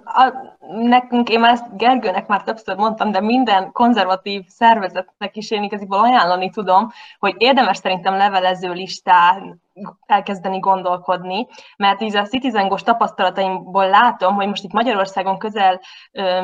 A, 0.05 0.33
nekünk, 0.69 1.29
én 1.29 1.41
már 1.41 1.53
ezt 1.53 1.77
Gergőnek 1.77 2.27
már 2.27 2.43
többször 2.43 2.77
mondtam, 2.77 3.11
de 3.11 3.21
minden 3.21 3.73
konzervatív 3.73 4.45
szervezetnek 4.47 5.37
is 5.37 5.51
én 5.51 5.63
igaziból 5.63 5.99
ajánlani 5.99 6.51
tudom, 6.51 6.91
hogy 7.19 7.35
érdemes 7.39 7.77
szerintem 7.77 8.15
levelező 8.15 8.73
listán 8.73 9.63
elkezdeni 10.07 10.59
gondolkodni, 10.59 11.47
mert 11.77 12.01
így 12.03 12.17
a 12.17 12.27
Citizengos 12.27 12.83
tapasztalataimból 12.83 13.89
látom, 13.89 14.35
hogy 14.35 14.47
most 14.47 14.65
itt 14.65 14.73
Magyarországon 14.73 15.39
közel 15.39 15.81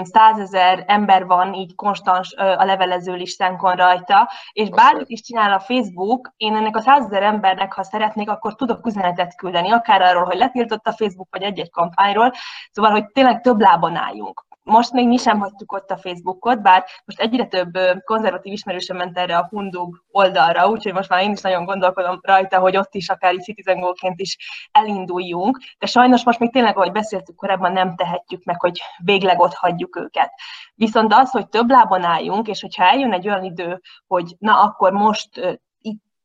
százezer 0.03 0.85
ember 0.87 1.27
van 1.27 1.55
így 1.55 1.75
konstans 1.75 2.35
a 2.35 2.65
levelező 2.65 3.15
listánkon 3.15 3.75
rajta, 3.75 4.31
és 4.53 4.69
bármit 4.69 5.09
is 5.09 5.21
csinál 5.21 5.53
a 5.53 5.61
Facebook, 5.61 6.33
én 6.37 6.57
ennek 6.57 6.77
a 6.77 6.81
százezer 6.81 7.23
embernek, 7.23 7.73
ha 7.73 7.83
szeretnék, 7.83 8.31
akkor 8.31 8.55
tudok 8.55 8.87
üzenetet 8.87 9.37
küldeni, 9.37 9.71
akár 9.71 10.03
arról, 10.03 10.25
hogy 10.25 10.39
letiltott 10.39 10.87
a 10.87 10.93
Facebook, 10.93 11.29
vagy 11.31 11.43
egy-egy 11.43 11.71
kampányról, 11.71 12.33
szóval, 12.71 12.91
hogy 12.91 13.07
tényleg 13.07 13.41
több 13.41 13.61
lábon 13.61 13.97
álljunk 13.97 14.46
most 14.67 14.93
még 14.93 15.09
mi 15.09 15.17
sem 15.17 15.39
hagytuk 15.39 15.73
ott 15.73 15.91
a 15.91 15.97
Facebookot, 15.97 16.63
bár 16.63 16.85
most 17.05 17.21
egyre 17.21 17.45
több 17.45 17.79
konzervatív 18.05 18.53
ismerősöm 18.53 18.97
ment 18.97 19.19
erre 19.19 19.37
a 19.37 19.47
Hundug 19.51 20.05
oldalra, 20.11 20.69
úgyhogy 20.69 20.93
most 20.93 21.09
már 21.09 21.23
én 21.23 21.33
is 21.33 21.41
nagyon 21.41 21.65
gondolkodom 21.65 22.19
rajta, 22.23 22.59
hogy 22.59 22.77
ott 22.77 22.95
is 22.95 23.09
akár 23.09 23.33
így 23.33 23.43
citizen 23.43 23.95
is 24.17 24.37
elinduljunk, 24.73 25.59
de 25.79 25.87
sajnos 25.87 26.25
most 26.25 26.39
még 26.39 26.53
tényleg, 26.53 26.77
ahogy 26.77 26.93
beszéltük 26.93 27.37
korábban, 27.37 27.73
nem 27.73 27.97
tehetjük 27.97 28.45
meg, 28.45 28.61
hogy 28.61 28.81
végleg 29.05 29.41
ott 29.41 29.55
hagyjuk 29.55 29.97
őket. 29.97 30.33
Viszont 30.75 31.13
az, 31.13 31.31
hogy 31.31 31.49
több 31.49 31.71
lábon 31.71 32.03
álljunk, 32.03 32.49
és 32.49 32.61
hogyha 32.61 32.85
eljön 32.85 33.13
egy 33.13 33.29
olyan 33.29 33.45
idő, 33.45 33.81
hogy 34.07 34.35
na 34.39 34.61
akkor 34.61 34.93
most 34.93 35.61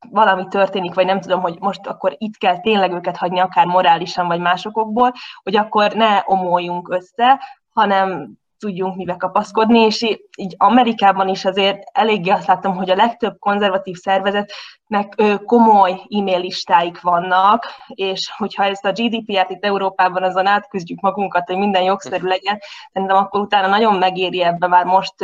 valami 0.09 0.47
történik, 0.47 0.93
vagy 0.93 1.05
nem 1.05 1.21
tudom, 1.21 1.41
hogy 1.41 1.57
most 1.59 1.87
akkor 1.87 2.15
itt 2.17 2.37
kell 2.37 2.59
tényleg 2.59 2.91
őket 2.91 3.17
hagyni, 3.17 3.39
akár 3.39 3.65
morálisan, 3.65 4.27
vagy 4.27 4.39
másokból, 4.39 5.13
hogy 5.43 5.55
akkor 5.55 5.93
ne 5.93 6.21
omoljunk 6.25 6.89
össze, 6.89 7.39
hanem 7.73 8.39
tudjunk 8.61 8.95
mibe 8.95 9.15
kapaszkodni, 9.15 9.79
és 9.79 10.01
így 10.37 10.55
Amerikában 10.57 11.27
is 11.27 11.45
azért 11.45 11.83
eléggé 11.91 12.29
azt 12.29 12.47
látom, 12.47 12.75
hogy 12.75 12.89
a 12.89 12.95
legtöbb 12.95 13.39
konzervatív 13.39 13.95
szervezetnek 13.95 15.21
komoly 15.45 15.91
e-mail 15.91 16.39
listáik 16.39 17.01
vannak, 17.01 17.65
és 17.87 18.31
hogyha 18.37 18.63
ezt 18.63 18.85
a 18.85 18.91
GDPR-t 18.91 19.49
itt 19.49 19.65
Európában 19.65 20.23
azon 20.23 20.45
átküzdjük 20.45 20.99
magunkat, 20.99 21.47
hogy 21.47 21.57
minden 21.57 21.83
jogszerű 21.83 22.27
legyen, 22.27 22.59
szerintem 22.91 23.17
akkor 23.17 23.41
utána 23.41 23.67
nagyon 23.67 23.95
megéri 23.95 24.43
ebbe 24.43 24.67
már 24.67 24.85
most 24.85 25.15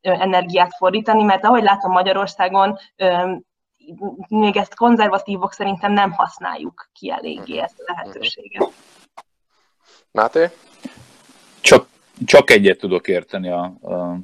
energiát 0.00 0.74
fordítani, 0.76 1.22
mert 1.22 1.44
ahogy 1.44 1.62
látom 1.62 1.92
Magyarországon, 1.92 2.78
még 4.28 4.56
ezt 4.56 4.74
konzervatívok 4.74 5.52
szerintem 5.52 5.92
nem 5.92 6.12
használjuk 6.12 6.88
ki 6.92 7.10
eléggé 7.10 7.58
ezt 7.58 7.80
a 7.86 7.92
lehetőséget. 7.92 8.72
Máté? 10.10 10.50
Csak, 12.24 12.50
egyet 12.50 12.78
tudok 12.78 13.08
érteni 13.08 13.48
a, 13.48 13.62
a, 13.82 14.18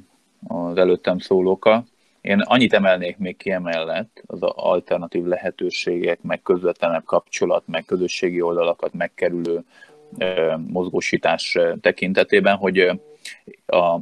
az 0.54 0.76
előttem 0.76 1.18
szólókkal. 1.18 1.86
Én 2.20 2.40
annyit 2.40 2.72
emelnék 2.72 3.18
még 3.18 3.36
ki 3.36 3.50
emellett, 3.50 4.22
az 4.26 4.42
alternatív 4.42 5.24
lehetőségek, 5.24 6.22
meg 6.22 6.42
közvetlenebb 6.42 7.04
kapcsolat, 7.04 7.62
meg 7.66 7.84
közösségi 7.84 8.40
oldalakat 8.40 8.92
megkerülő 8.92 9.64
e, 10.18 10.56
mozgósítás 10.56 11.58
tekintetében, 11.80 12.56
hogy 12.56 12.78
a, 13.66 14.00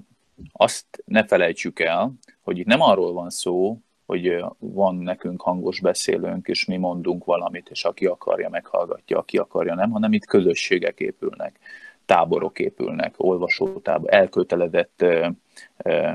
azt 0.52 0.86
ne 1.04 1.24
felejtsük 1.24 1.80
el, 1.80 2.12
hogy 2.42 2.58
itt 2.58 2.66
nem 2.66 2.80
arról 2.80 3.12
van 3.12 3.30
szó, 3.30 3.78
hogy 4.06 4.44
van 4.58 4.94
nekünk 4.94 5.42
hangos 5.42 5.80
beszélőnk, 5.80 6.46
és 6.46 6.64
mi 6.64 6.76
mondunk 6.76 7.24
valamit, 7.24 7.68
és 7.70 7.84
aki 7.84 8.06
akarja, 8.06 8.48
meghallgatja, 8.48 9.18
aki 9.18 9.36
akarja, 9.36 9.74
nem, 9.74 9.90
hanem 9.90 10.12
itt 10.12 10.26
közösségek 10.26 11.00
épülnek, 11.00 11.58
táborok 12.06 12.58
épülnek, 12.58 13.14
olvasótábor, 13.16 14.14
elkötelezett, 14.14 15.04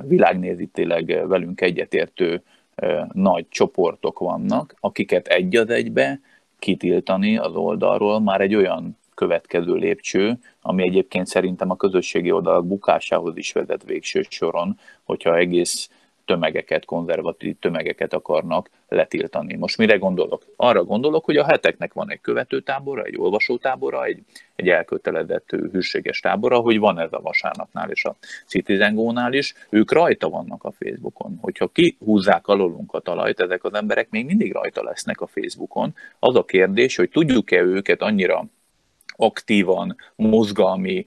világnézítileg 0.01 1.27
velünk 1.27 1.61
egyetértő 1.61 2.43
nagy 3.13 3.45
csoportok 3.49 4.19
vannak, 4.19 4.75
akiket 4.79 5.27
egy 5.27 5.55
az 5.55 5.69
egybe 5.69 6.19
kitiltani 6.59 7.37
az 7.37 7.55
oldalról 7.55 8.19
már 8.19 8.41
egy 8.41 8.55
olyan 8.55 8.97
következő 9.15 9.73
lépcső, 9.73 10.39
ami 10.61 10.83
egyébként 10.83 11.27
szerintem 11.27 11.69
a 11.69 11.75
közösségi 11.75 12.31
oldalak 12.31 12.67
bukásához 12.67 13.37
is 13.37 13.51
vezet 13.51 13.83
végső 13.83 14.25
soron, 14.29 14.79
hogyha 15.03 15.37
egész 15.37 15.89
tömegeket, 16.25 16.85
konzervatív 16.85 17.55
tömegeket 17.59 18.13
akarnak 18.13 18.69
letiltani. 18.87 19.55
Most 19.55 19.77
mire 19.77 19.97
gondolok? 19.97 20.45
Arra 20.55 20.83
gondolok, 20.83 21.25
hogy 21.25 21.37
a 21.37 21.45
heteknek 21.45 21.93
van 21.93 22.11
egy 22.11 22.21
követőtábora, 22.21 23.03
egy 23.03 23.17
olvasótábora, 23.17 24.03
egy, 24.03 24.19
egy 24.55 24.69
elkötelezett 24.69 25.49
hűséges 25.71 26.19
tábora, 26.19 26.59
hogy 26.59 26.79
van 26.79 26.99
ez 26.99 27.13
a 27.13 27.21
vasárnapnál 27.21 27.89
és 27.89 28.05
a 28.05 28.15
Citizen 28.45 28.95
Go-nál 28.95 29.33
is, 29.33 29.53
ők 29.69 29.91
rajta 29.91 30.29
vannak 30.29 30.63
a 30.63 30.71
Facebookon. 30.71 31.37
Hogyha 31.41 31.67
kihúzzák 31.67 32.47
alulunk 32.47 32.93
a 32.93 32.99
talajt, 32.99 33.39
ezek 33.39 33.63
az 33.63 33.73
emberek 33.73 34.09
még 34.09 34.25
mindig 34.25 34.53
rajta 34.53 34.83
lesznek 34.83 35.21
a 35.21 35.27
Facebookon. 35.27 35.95
Az 36.19 36.35
a 36.35 36.45
kérdés, 36.45 36.95
hogy 36.95 37.09
tudjuk-e 37.09 37.61
őket 37.61 38.01
annyira 38.01 38.45
aktívan, 39.15 39.95
mozgalmi 40.15 41.05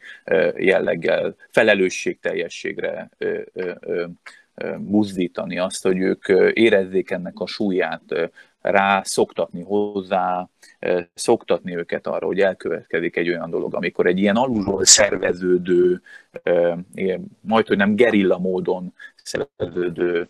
jelleggel, 0.56 1.36
felelősségteljességre 1.50 3.10
buzdítani 4.78 5.58
azt, 5.58 5.82
hogy 5.82 5.98
ők 5.98 6.28
érezzék 6.52 7.10
ennek 7.10 7.38
a 7.38 7.46
súlyát, 7.46 8.30
rá 8.60 9.02
szoktatni 9.02 9.62
hozzá, 9.62 10.48
szoktatni 11.14 11.76
őket 11.76 12.06
arra, 12.06 12.26
hogy 12.26 12.40
elkövetkezik 12.40 13.16
egy 13.16 13.28
olyan 13.28 13.50
dolog, 13.50 13.74
amikor 13.74 14.06
egy 14.06 14.18
ilyen 14.18 14.36
alulról 14.36 14.84
szerveződő, 14.84 16.02
majd 17.40 17.66
hogy 17.66 17.76
nem 17.76 17.94
gerilla 17.94 18.38
módon 18.38 18.94
szerveződő 19.22 20.28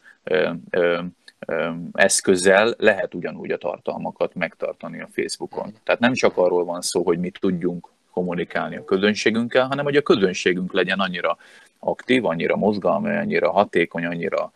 eszközzel 1.93 2.75
lehet 2.79 3.15
ugyanúgy 3.15 3.51
a 3.51 3.59
tartalmakat 3.59 4.35
megtartani 4.35 5.01
a 5.01 5.09
Facebookon. 5.13 5.73
Tehát 5.85 6.01
nem 6.01 6.13
csak 6.13 6.37
arról 6.37 6.65
van 6.65 6.81
szó, 6.81 7.03
hogy 7.03 7.19
mi 7.19 7.31
tudjunk 7.31 7.89
kommunikálni 8.14 8.77
a 8.77 8.85
közönségünkkel, 8.85 9.66
hanem 9.66 9.85
hogy 9.85 9.96
a 9.96 10.03
közönségünk 10.03 10.72
legyen 10.72 11.00
annyira 11.00 11.37
aktív, 11.79 12.24
annyira 12.24 12.57
mozgalmi, 12.57 13.16
annyira 13.16 13.50
hatékony, 13.50 14.05
annyira 14.05 14.53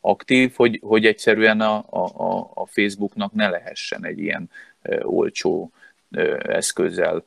aktív, 0.00 0.52
hogy, 0.56 0.80
hogy 0.82 1.06
egyszerűen 1.06 1.60
a, 1.60 1.84
a, 1.90 2.50
a 2.54 2.66
Facebooknak 2.66 3.32
ne 3.32 3.48
lehessen 3.48 4.04
egy 4.04 4.18
ilyen 4.18 4.50
olcsó 5.02 5.70
eszközzel 6.42 7.24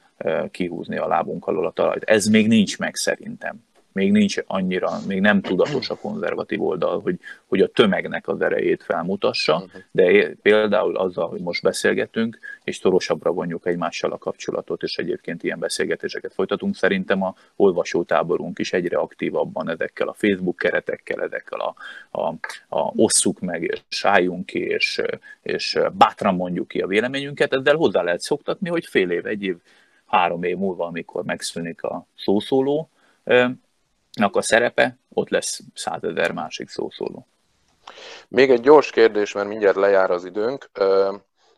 kihúzni 0.52 0.98
a 0.98 1.08
lábunk 1.08 1.48
alól 1.48 1.66
a 1.66 1.72
talajt. 1.72 2.04
Ez 2.04 2.26
még 2.26 2.48
nincs 2.48 2.78
meg 2.78 2.96
szerintem 2.96 3.64
még 3.94 4.12
nincs 4.12 4.36
annyira, 4.48 4.90
még 5.08 5.20
nem 5.20 5.42
tudatos 5.42 5.90
a 5.90 5.96
konzervatív 5.96 6.62
oldal, 6.62 7.00
hogy, 7.00 7.20
hogy 7.48 7.62
a 7.62 7.68
tömegnek 7.68 8.28
az 8.28 8.42
erejét 8.42 8.84
felmutassa, 8.84 9.64
de 9.92 10.34
például 10.42 10.98
azzal, 10.98 11.28
hogy 11.30 11.42
most 11.42 11.62
beszélgetünk, 11.62 12.40
és 12.64 12.76
szorosabbra 12.76 13.32
vonjuk 13.32 13.66
egymással 13.66 14.12
a 14.12 14.18
kapcsolatot, 14.18 14.84
és 14.84 14.98
egyébként 14.98 15.44
ilyen 15.44 15.60
beszélgetéseket 15.60 16.34
folytatunk, 16.34 16.76
szerintem 16.76 17.24
a 17.24 17.36
olvasótáborunk 17.56 18.60
is 18.60 18.74
egyre 18.74 18.98
aktívabban 18.98 19.70
ezekkel 19.70 20.08
a 20.08 20.14
Facebook 20.14 20.56
keretekkel, 20.56 21.22
ezekkel 21.22 21.60
a, 21.60 21.76
a, 22.12 22.28
a 22.70 22.92
osszuk 22.96 23.40
meg, 23.40 23.84
és 23.90 24.06
álljunk 24.06 24.46
ki, 24.46 24.60
és, 24.60 25.02
és 25.42 25.80
bátran 25.94 26.36
mondjuk 26.36 26.68
ki 26.68 26.80
a 26.80 26.88
véleményünket, 26.88 27.54
ezzel 27.54 27.76
hozzá 27.76 28.02
lehet 28.02 28.22
szoktatni, 28.22 28.70
hogy 28.70 28.86
fél 28.86 29.12
év, 29.12 29.26
egy 29.26 29.44
év, 29.44 29.56
három 30.06 30.44
év 30.44 30.58
múlva, 30.58 30.86
amikor 30.86 31.24
megszűnik 31.24 31.84
a 31.84 32.06
szószóló, 32.16 32.90
a 34.32 34.42
szerepe, 34.42 34.98
ott 35.10 35.30
lesz 35.30 35.60
százezer 35.74 36.32
másik 36.32 36.70
szószóló. 36.70 37.28
Még 38.28 38.52
egy 38.52 38.62
gyors 38.62 38.92
kérdés, 38.92 39.34
mert 39.34 39.48
mindjárt 39.48 39.76
lejár 39.76 40.12
az 40.12 40.26
időnk. 40.26 40.72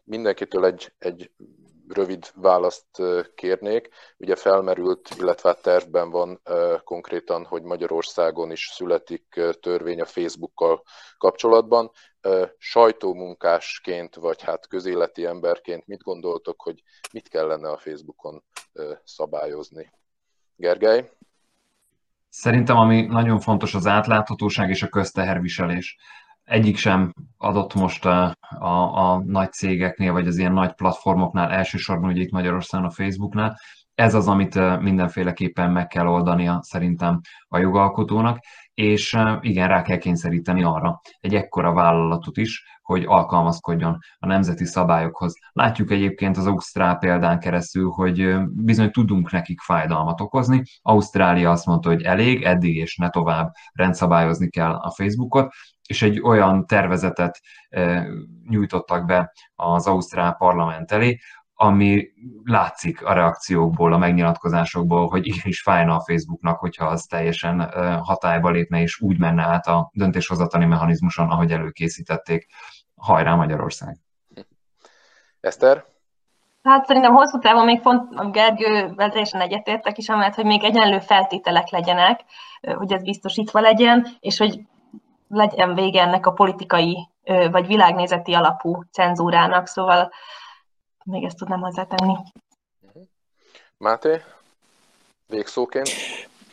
Mindenkitől 0.04 0.66
egy, 0.66 0.94
egy 1.00 1.32
rövid 1.88 2.32
választ 2.36 3.02
kérnék. 3.36 3.90
Ugye 4.18 4.36
felmerült, 4.36 5.10
illetve 5.18 5.50
hát 5.50 5.62
tervben 5.62 6.10
van 6.10 6.42
konkrétan, 6.84 7.46
hogy 7.46 7.62
Magyarországon 7.62 8.52
is 8.52 8.70
születik 8.74 9.42
törvény 9.60 10.02
a 10.02 10.06
Facebookkal 10.06 10.84
kapcsolatban. 11.18 11.92
Sajtómunkásként, 12.58 14.16
vagy 14.16 14.42
hát 14.42 14.68
közéleti 14.68 15.26
emberként 15.26 15.88
mit 15.88 16.02
gondoltok, 16.02 16.62
hogy 16.62 16.84
mit 17.12 17.28
kellene 17.28 17.70
a 17.70 17.78
Facebookon 17.78 18.44
szabályozni? 19.04 19.92
Gergely? 20.56 21.12
Szerintem 22.36 22.78
ami 22.78 23.02
nagyon 23.02 23.40
fontos 23.40 23.74
az 23.74 23.88
átláthatóság 23.88 24.70
és 24.70 24.84
a 24.84 24.88
közteherviselés. 24.88 25.98
Egyik 26.44 26.78
sem 26.78 27.14
adott 27.38 27.74
most 27.74 28.06
a, 28.06 28.36
a, 28.60 28.68
a 28.98 29.24
nagy 29.26 29.52
cégeknél, 29.52 30.12
vagy 30.12 30.28
az 30.28 30.38
ilyen 30.38 30.54
nagy 30.54 30.74
platformoknál, 30.74 31.52
elsősorban 31.52 32.10
ugye 32.10 32.22
itt 32.22 32.32
Magyarországon 32.32 32.88
a 32.88 32.92
Facebooknál. 32.92 33.60
Ez 33.96 34.14
az, 34.14 34.28
amit 34.28 34.80
mindenféleképpen 34.80 35.72
meg 35.72 35.88
kell 35.88 36.08
oldania 36.08 36.60
szerintem 36.62 37.20
a 37.48 37.58
jogalkotónak, 37.58 38.40
és 38.74 39.18
igen, 39.42 39.68
rá 39.68 39.82
kell 39.82 39.98
kényszeríteni 39.98 40.64
arra 40.64 41.02
egy 41.20 41.36
ekkora 41.36 41.74
vállalatot 41.74 42.38
is, 42.38 42.64
hogy 42.82 43.04
alkalmazkodjon 43.06 43.98
a 44.20 44.28
nemzeti 44.28 44.66
szabályokhoz. 44.66 45.34
Látjuk 45.52 45.92
egyébként 45.92 46.38
az 46.38 46.48
Ausztrál 46.48 46.98
példán 46.98 47.40
keresztül, 47.40 47.90
hogy 47.90 48.36
bizony 48.50 48.92
tudunk 48.92 49.32
nekik 49.32 49.60
fájdalmat 49.60 50.22
okozni. 50.22 50.62
Ausztrália 50.82 51.52
azt 51.52 51.66
mondta, 51.66 51.90
hogy 51.90 52.02
elég, 52.02 52.44
eddig 52.44 52.76
és 52.76 52.96
ne 52.96 53.10
tovább 53.10 53.52
rendszabályozni 53.74 54.50
kell 54.50 54.74
a 54.74 54.92
Facebookot, 54.92 55.54
és 55.88 56.02
egy 56.02 56.22
olyan 56.22 56.66
tervezetet 56.66 57.40
nyújtottak 58.50 59.06
be 59.06 59.34
az 59.56 59.88
Ausztrál 59.88 60.36
parlament 60.36 60.92
elé, 60.92 61.20
ami 61.64 62.08
látszik 62.44 63.06
a 63.06 63.14
reakciókból, 63.14 63.94
a 63.94 63.98
megnyilatkozásokból, 63.98 65.08
hogy 65.08 65.28
igenis 65.28 65.62
fájna 65.62 65.96
a 65.96 66.02
Facebooknak, 66.02 66.60
hogyha 66.60 66.86
az 66.86 67.04
teljesen 67.04 67.72
hatályba 68.04 68.50
lépne, 68.50 68.82
és 68.82 69.00
úgy 69.00 69.20
menne 69.20 69.44
át 69.44 69.68
a 69.68 69.90
döntéshozatani 69.94 70.66
mechanizmuson, 70.66 71.30
ahogy 71.30 71.52
előkészítették. 71.52 72.48
Hajrá 72.96 73.36
Magyarország! 73.36 73.98
Eszter? 75.40 75.86
Hát 76.64 76.86
szerintem 76.86 77.14
hosszú 77.14 77.40
távon 77.40 77.66
még 77.66 77.82
font, 77.82 78.16
a 78.16 78.30
Gergővel 78.30 79.10
teljesen 79.10 79.42
egyetértek 79.42 79.98
is, 79.98 80.10
amellett, 80.10 80.36
hogy 80.36 80.46
még 80.46 80.64
egyenlő 80.64 81.00
feltételek 81.00 81.70
legyenek, 81.70 82.20
hogy 82.62 82.94
ez 82.94 83.04
biztosítva 83.04 83.60
legyen, 83.60 84.08
és 84.20 84.38
hogy 84.38 84.60
legyen 85.28 85.74
vége 85.74 86.02
ennek 86.02 86.26
a 86.26 86.32
politikai 86.32 87.10
vagy 87.52 87.68
világnézeti 87.68 88.34
alapú 88.34 88.84
cenzúrának, 88.92 89.68
szóval 89.68 90.12
még 91.04 91.24
ezt 91.24 91.38
tudnám 91.38 91.60
hozzátenni. 91.60 92.14
Máté, 93.78 94.22
végszóként? 95.28 95.90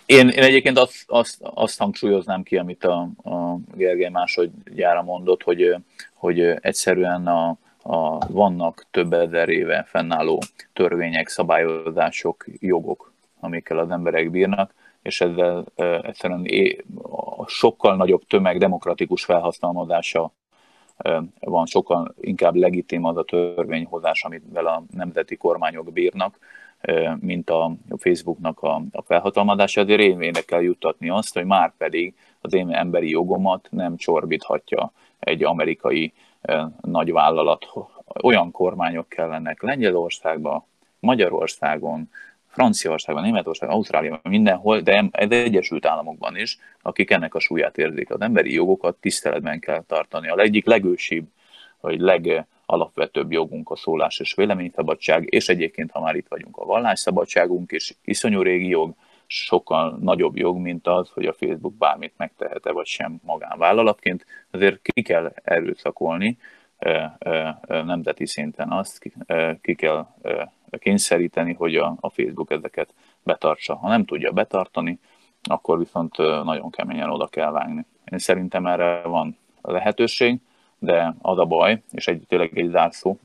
Én, 0.07 0.29
én 0.29 0.43
egyébként 0.43 0.79
azt, 0.79 1.05
azt, 1.07 1.39
azt 1.41 1.79
hangsúlyoznám 1.79 2.43
ki, 2.43 2.57
amit 2.57 2.85
a, 2.85 3.09
a 3.23 3.57
Gergely 3.75 4.09
másodjára 4.09 5.03
mondott, 5.03 5.43
hogy, 5.43 5.77
hogy 6.15 6.41
egyszerűen 6.41 7.27
a, 7.27 7.57
a, 7.83 8.27
vannak 8.29 8.87
több 8.91 9.13
ezer 9.13 9.49
éve 9.49 9.85
fennálló 9.89 10.43
törvények, 10.73 11.29
szabályozások, 11.29 12.45
jogok, 12.59 13.13
amikkel 13.41 13.79
az 13.79 13.91
emberek 13.91 14.31
bírnak, 14.31 14.75
és 15.03 15.21
ezzel 15.21 15.65
e, 15.77 15.85
egyszerűen 15.85 16.45
é, 16.45 16.85
a 17.37 17.49
sokkal 17.49 17.97
nagyobb 17.97 18.23
tömeg 18.27 18.59
demokratikus 18.59 19.25
felhasználódása 19.25 20.25
e, 20.25 20.40
van, 21.41 21.67
sokkal 21.67 22.15
inkább 22.21 22.55
legitim 22.55 23.05
az 23.05 23.17
a 23.17 23.25
törvényhozás, 23.25 24.25
amivel 24.25 24.67
a 24.67 24.83
nemzeti 24.91 25.37
kormányok 25.37 25.93
bírnak, 25.93 26.39
mint 27.21 27.51
a 27.51 27.73
Facebooknak 27.97 28.63
a, 28.63 28.83
a 28.93 29.03
felhatalmazása. 29.03 29.81
Én 29.83 30.33
kell 30.47 30.63
juttatni 30.63 31.09
azt, 31.09 31.35
hogy 31.35 31.45
már 31.45 31.73
pedig 31.77 32.15
az 32.41 32.55
én 32.55 32.71
emberi 32.71 33.11
jogomat 33.11 33.69
nem 33.71 33.97
csorbíthatja 33.97 34.93
egy 35.19 35.45
amerikai 35.45 36.13
nagy 36.81 37.13
vállalat. 37.13 37.67
Olyan 38.23 38.51
kormányok 38.51 39.09
kellenek 39.09 39.63
Lengyelországban, 39.63 40.65
Magyarországon, 41.01 42.11
Franciaországban, 42.51 43.25
Németországban, 43.25 43.77
Ausztráliában, 43.77 44.21
mindenhol, 44.23 44.81
de 44.81 45.09
az 45.11 45.31
Egyesült 45.31 45.87
Államokban 45.87 46.37
is, 46.37 46.59
akik 46.83 47.11
ennek 47.11 47.35
a 47.35 47.41
súlyát 47.41 47.79
érzik. 47.79 48.11
Az 48.11 48.21
emberi 48.21 48.53
jogokat 48.53 48.97
tiszteletben 48.97 49.61
kell 49.61 49.83
tartani. 49.87 50.29
A 50.29 50.39
egyik 50.39 50.67
legősibb, 50.67 51.27
vagy 51.81 52.01
legalapvetőbb 52.01 53.33
jogunk 53.33 53.71
a 53.71 53.77
szólás 53.77 54.21
és 54.21 54.35
véleményszabadság, 54.35 55.27
és 55.33 55.49
egyébként, 55.49 55.91
ha 55.91 56.01
már 56.01 56.15
itt 56.15 56.29
vagyunk, 56.29 56.57
a 56.57 56.65
vallásszabadságunk 56.65 57.73
is 57.73 57.97
iszonyú 58.05 58.43
régi 58.43 58.69
jog, 58.69 58.95
sokkal 59.27 59.99
nagyobb 60.01 60.37
jog, 60.37 60.57
mint 60.57 60.87
az, 60.87 61.11
hogy 61.11 61.27
a 61.27 61.33
Facebook 61.33 61.75
bármit 61.75 62.15
megtehet-e 62.17 62.73
vagy 62.73 62.87
sem 62.87 63.21
magánvállalatként. 63.25 64.27
Azért 64.51 64.83
ki 64.83 65.03
kell 65.03 65.33
erőszakolni 65.45 66.39
nemzeti 67.67 68.27
szinten 68.27 68.71
azt, 68.71 69.13
ki 69.61 69.75
kell 69.75 70.07
kényszeríteni, 70.79 71.53
hogy 71.53 71.77
a, 71.77 71.97
Facebook 72.01 72.51
ezeket 72.51 72.95
betartsa. 73.23 73.77
Ha 73.77 73.89
nem 73.89 74.05
tudja 74.05 74.33
betartani, 74.33 74.99
akkor 75.43 75.79
viszont 75.79 76.17
nagyon 76.17 76.71
keményen 76.71 77.11
oda 77.11 77.27
kell 77.27 77.51
vágni. 77.51 77.87
Én 78.13 78.19
szerintem 78.19 78.67
erre 78.67 79.03
van 79.03 79.37
lehetőség, 79.63 80.41
de 80.79 81.15
az 81.23 81.39
a 81.39 81.45
baj, 81.45 81.83
és 81.93 82.09
egy, 82.09 82.25
tényleg 82.29 82.59
egy 82.59 82.71
zárszó, 82.71 83.17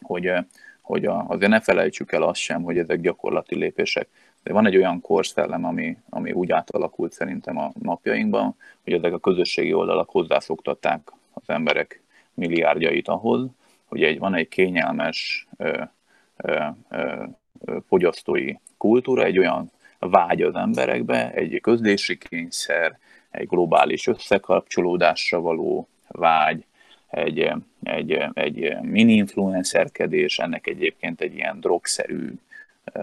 hogy, 0.00 0.32
hogy 0.80 1.04
azért 1.06 1.50
ne 1.50 1.60
felejtsük 1.60 2.12
el 2.12 2.22
azt 2.22 2.40
sem, 2.40 2.62
hogy 2.62 2.78
ezek 2.78 3.00
gyakorlati 3.00 3.56
lépések. 3.56 4.08
De 4.42 4.52
van 4.52 4.66
egy 4.66 4.76
olyan 4.76 5.00
korszellem, 5.00 5.64
ami, 5.64 5.96
ami 6.10 6.32
úgy 6.32 6.52
átalakult 6.52 7.12
szerintem 7.12 7.58
a 7.58 7.72
napjainkban, 7.80 8.56
hogy 8.84 8.92
ezek 8.92 9.12
a 9.12 9.18
közösségi 9.18 9.72
oldalak 9.72 10.10
hozzászoktatták 10.10 11.12
az 11.32 11.42
emberek 11.46 12.02
milliárdjait 12.34 13.08
ahhoz, 13.08 13.48
hogy 13.84 14.02
egy, 14.02 14.18
van 14.18 14.34
egy 14.34 14.48
kényelmes 14.48 15.46
fogyasztói 17.88 18.54
kultúra, 18.78 19.22
egy 19.22 19.38
olyan 19.38 19.70
vágy 19.98 20.42
az 20.42 20.54
emberekbe, 20.54 21.32
egy 21.32 21.60
közlési 21.60 22.18
kényszer, 22.18 22.98
egy 23.30 23.46
globális 23.46 24.06
összekapcsolódásra 24.06 25.40
való 25.40 25.88
vágy, 26.08 26.64
egy, 27.10 27.52
egy, 27.82 28.24
egy 28.32 28.76
mini-influencerkedés, 28.82 30.38
ennek 30.38 30.66
egyébként 30.66 31.20
egy 31.20 31.34
ilyen 31.34 31.60
drogszerű 31.60 32.32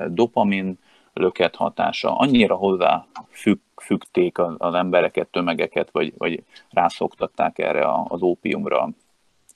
dopamin 0.08 0.80
löket 1.14 1.56
hatása, 1.56 2.18
annyira 2.18 2.56
hozzá 2.56 3.06
függ, 3.30 3.60
fügték 3.76 4.38
az, 4.58 4.74
embereket, 4.74 5.28
tömegeket, 5.28 5.90
vagy, 5.92 6.14
vagy 6.18 6.44
rászoktatták 6.70 7.60
erre 7.60 7.88
az 8.08 8.22
ópiumra 8.22 8.90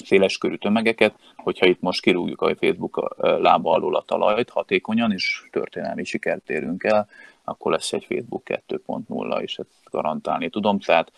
széleskörű 0.06 0.56
tömegeket, 0.56 1.16
hogyha 1.36 1.66
itt 1.66 1.82
most 1.82 2.02
kirúgjuk 2.02 2.42
a 2.42 2.56
Facebook 2.56 3.16
lába 3.18 3.72
alól 3.72 3.96
a 3.96 4.04
talajt 4.08 4.50
hatékonyan, 4.50 5.12
és 5.12 5.48
történelmi 5.52 6.04
sikert 6.04 6.50
érünk 6.50 6.84
el, 6.84 7.08
akkor 7.44 7.72
lesz 7.72 7.94
egy 7.94 8.06
Facebook 8.06 8.44
2.0, 8.46 9.42
és 9.42 9.58
ezt 9.58 9.70
garantálni 9.92 10.50
tudom. 10.50 10.80
Tehát 10.80 11.12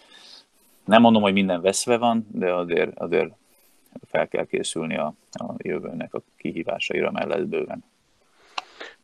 nem 0.86 1.02
mondom, 1.02 1.22
hogy 1.22 1.34
minden 1.34 1.62
veszve 1.62 1.98
van, 1.98 2.28
de 2.32 2.54
azért, 2.54 3.00
azért 3.00 3.32
fel 4.08 4.28
kell 4.28 4.46
készülni 4.46 4.98
a, 4.98 5.14
a 5.32 5.54
jövőnek 5.58 6.14
a 6.14 6.22
kihívásaira 6.38 7.12
mellett 7.12 7.48
bőven. 7.48 7.84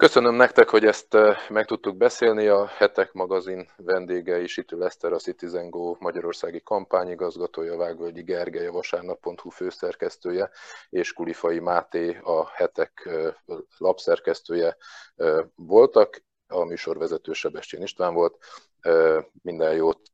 Köszönöm 0.03 0.35
nektek, 0.35 0.69
hogy 0.69 0.85
ezt 0.85 1.13
eh, 1.13 1.37
meg 1.49 1.65
tudtuk 1.65 1.97
beszélni. 1.97 2.47
A 2.47 2.65
Hetek 2.65 3.13
magazin 3.13 3.69
vendégei 3.77 4.47
Situ 4.47 4.77
Leszter, 4.77 5.11
a 5.13 5.17
Citizen 5.17 5.69
Go 5.69 5.95
magyarországi 5.99 6.61
kampányigazgatója, 6.63 7.77
Vágvölgyi 7.77 8.21
Gergely, 8.23 8.67
a 8.67 8.71
vasárnap.hu 8.71 9.49
főszerkesztője, 9.49 10.49
és 10.89 11.13
Kulifai 11.13 11.59
Máté, 11.59 12.19
a 12.23 12.49
Hetek 12.49 13.01
eh, 13.05 13.33
lapszerkesztője 13.77 14.77
eh, 15.15 15.39
voltak. 15.55 16.23
A 16.47 16.63
műsorvezető 16.63 17.33
Sebestyén 17.33 17.83
István 17.83 18.13
volt. 18.13 18.37
Minden 19.41 19.73
jót 19.73 20.12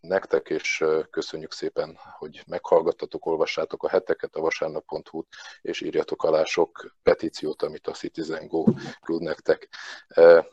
nektek, 0.00 0.48
és 0.48 0.84
köszönjük 1.10 1.52
szépen, 1.52 1.98
hogy 2.18 2.42
meghallgattatok, 2.46 3.26
olvassátok 3.26 3.82
a 3.82 3.88
heteket, 3.88 4.34
a 4.34 4.40
vasárnap.hu-t, 4.40 5.26
és 5.62 5.80
írjatok 5.80 6.22
alá 6.22 6.44
sok 6.44 6.94
petíciót, 7.02 7.62
amit 7.62 7.86
a 7.86 7.92
Citizen 7.92 8.46
Go 8.46 8.64
küld 9.02 9.22
nektek. 9.22 9.68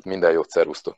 Minden 0.03 0.31
jót, 0.31 0.49
szervusztok! 0.49 0.97